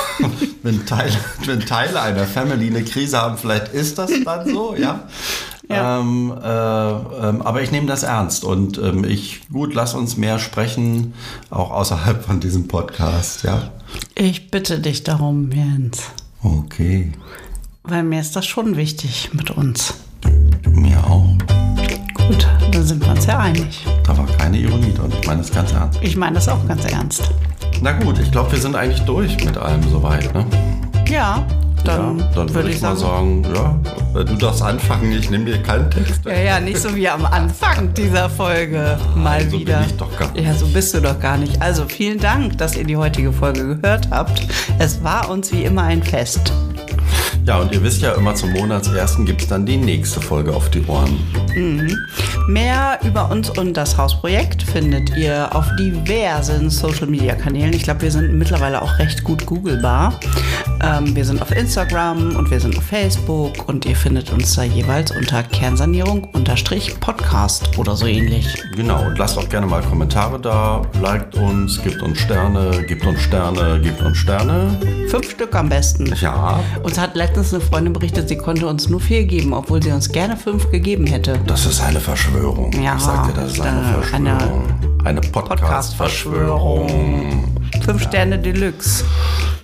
[0.62, 1.12] wenn Teile,
[1.44, 4.74] wenn Teile einer Family eine Krise haben, vielleicht ist das dann so.
[4.74, 5.04] Ja.
[5.68, 6.00] Ja.
[6.00, 10.38] Ähm, äh, ähm, aber ich nehme das ernst und ähm, ich gut, lass uns mehr
[10.38, 11.14] sprechen,
[11.50, 13.44] auch außerhalb von diesem Podcast.
[13.44, 13.70] Ja.
[14.14, 16.02] Ich bitte dich darum, Jens.
[16.42, 17.12] Okay,
[17.82, 19.94] Weil mir ist das schon wichtig mit uns.
[20.70, 21.24] mir auch.
[22.26, 23.86] Gut, dann sind wir uns ja einig.
[24.04, 25.12] Da war keine Ironie drin.
[25.20, 25.98] Ich meine das ganz ernst.
[26.02, 27.30] Ich meine das auch ganz ernst.
[27.80, 30.32] Na gut, ich glaube, wir sind eigentlich durch mit allem soweit.
[30.34, 30.46] Ne?
[31.08, 31.46] Ja,
[31.84, 33.78] dann, ja, dann würde ich, mal sagen, ja,
[34.18, 36.24] äh, du darfst anfangen, ich nehme dir keinen Text.
[36.24, 38.98] Ja, ja, nicht so wie am Anfang dieser Folge.
[39.14, 39.84] Mal so bin wieder.
[39.86, 40.44] ich doch gar nicht.
[40.44, 41.60] Ja, so bist du doch gar nicht.
[41.60, 44.46] Also vielen Dank, dass ihr die heutige Folge gehört habt.
[44.78, 46.52] Es war uns wie immer ein Fest.
[47.46, 50.70] Ja, und ihr wisst ja, immer zum Monatsersten gibt es dann die nächste Folge auf
[50.70, 51.18] die Ohren.
[52.48, 57.74] Mehr über uns und das Hausprojekt findet ihr auf diversen Social Media Kanälen.
[57.74, 60.18] Ich glaube, wir sind mittlerweile auch recht gut googelbar.
[60.82, 64.64] Ähm, wir sind auf Instagram und wir sind auf Facebook und ihr findet uns da
[64.64, 68.46] jeweils unter Kernsanierung-Podcast oder so ähnlich.
[68.74, 73.20] Genau, und lasst auch gerne mal Kommentare da, liked uns, gebt uns Sterne, gebt uns
[73.20, 74.76] Sterne, gebt uns Sterne.
[75.08, 76.12] Fünf Stück am besten.
[76.20, 79.90] Ja, Uns hat letztens eine Freundin berichtet, sie konnte uns nur vier geben, obwohl sie
[79.90, 81.38] uns gerne fünf gegeben hätte.
[81.46, 82.72] das ist eine Verschwörung.
[82.82, 84.64] Ja, ich sag dir, das ist eine äh, Verschwörung.
[85.04, 87.44] Eine, Podcast-Verschwörung.
[87.82, 89.04] Fünf Sterne Deluxe.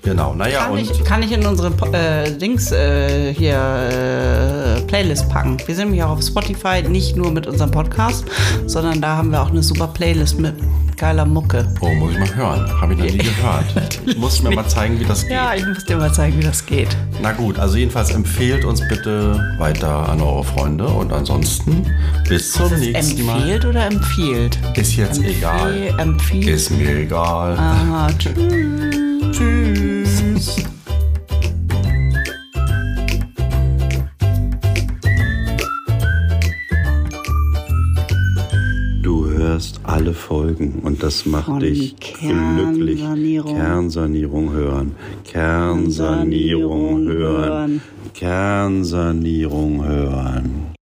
[0.02, 5.28] Genau, naja, Kann und ich, kann ich in unsere äh, Dings äh, hier äh, Playlist
[5.28, 5.58] packen.
[5.66, 8.24] Wir sind nämlich auch auf Spotify, nicht nur mit unserem Podcast,
[8.66, 10.54] sondern da haben wir auch eine super Playlist mit
[10.96, 11.66] geiler Mucke.
[11.80, 12.80] Oh, muss ich mal hören.
[12.80, 14.16] Habe ich noch nie gehört.
[14.18, 15.32] Muss mir mal zeigen, wie das geht.
[15.32, 16.88] Ja, ich muss dir mal zeigen, wie das geht.
[17.22, 21.86] Na gut, also jedenfalls empfehlt uns bitte weiter an eure Freunde und ansonsten
[22.28, 23.36] bis zum nächsten Mal.
[23.36, 24.58] empfiehlt oder empfiehlt?
[24.76, 25.94] Ist jetzt egal.
[25.98, 26.48] Empfiehlt.
[26.48, 27.56] Ist mir egal.
[27.56, 29.36] Aha, tschüss.
[29.36, 30.56] Tschüss.
[39.02, 43.00] Du hörst alle Folgen und das macht Von dich glücklich.
[43.00, 43.54] Kernsanierung.
[43.56, 44.94] Kernsanierung hören.
[45.24, 47.48] Kernsanierung Kernsanierung hören.
[47.48, 47.82] hören.
[48.14, 50.79] Kernsanierung hören.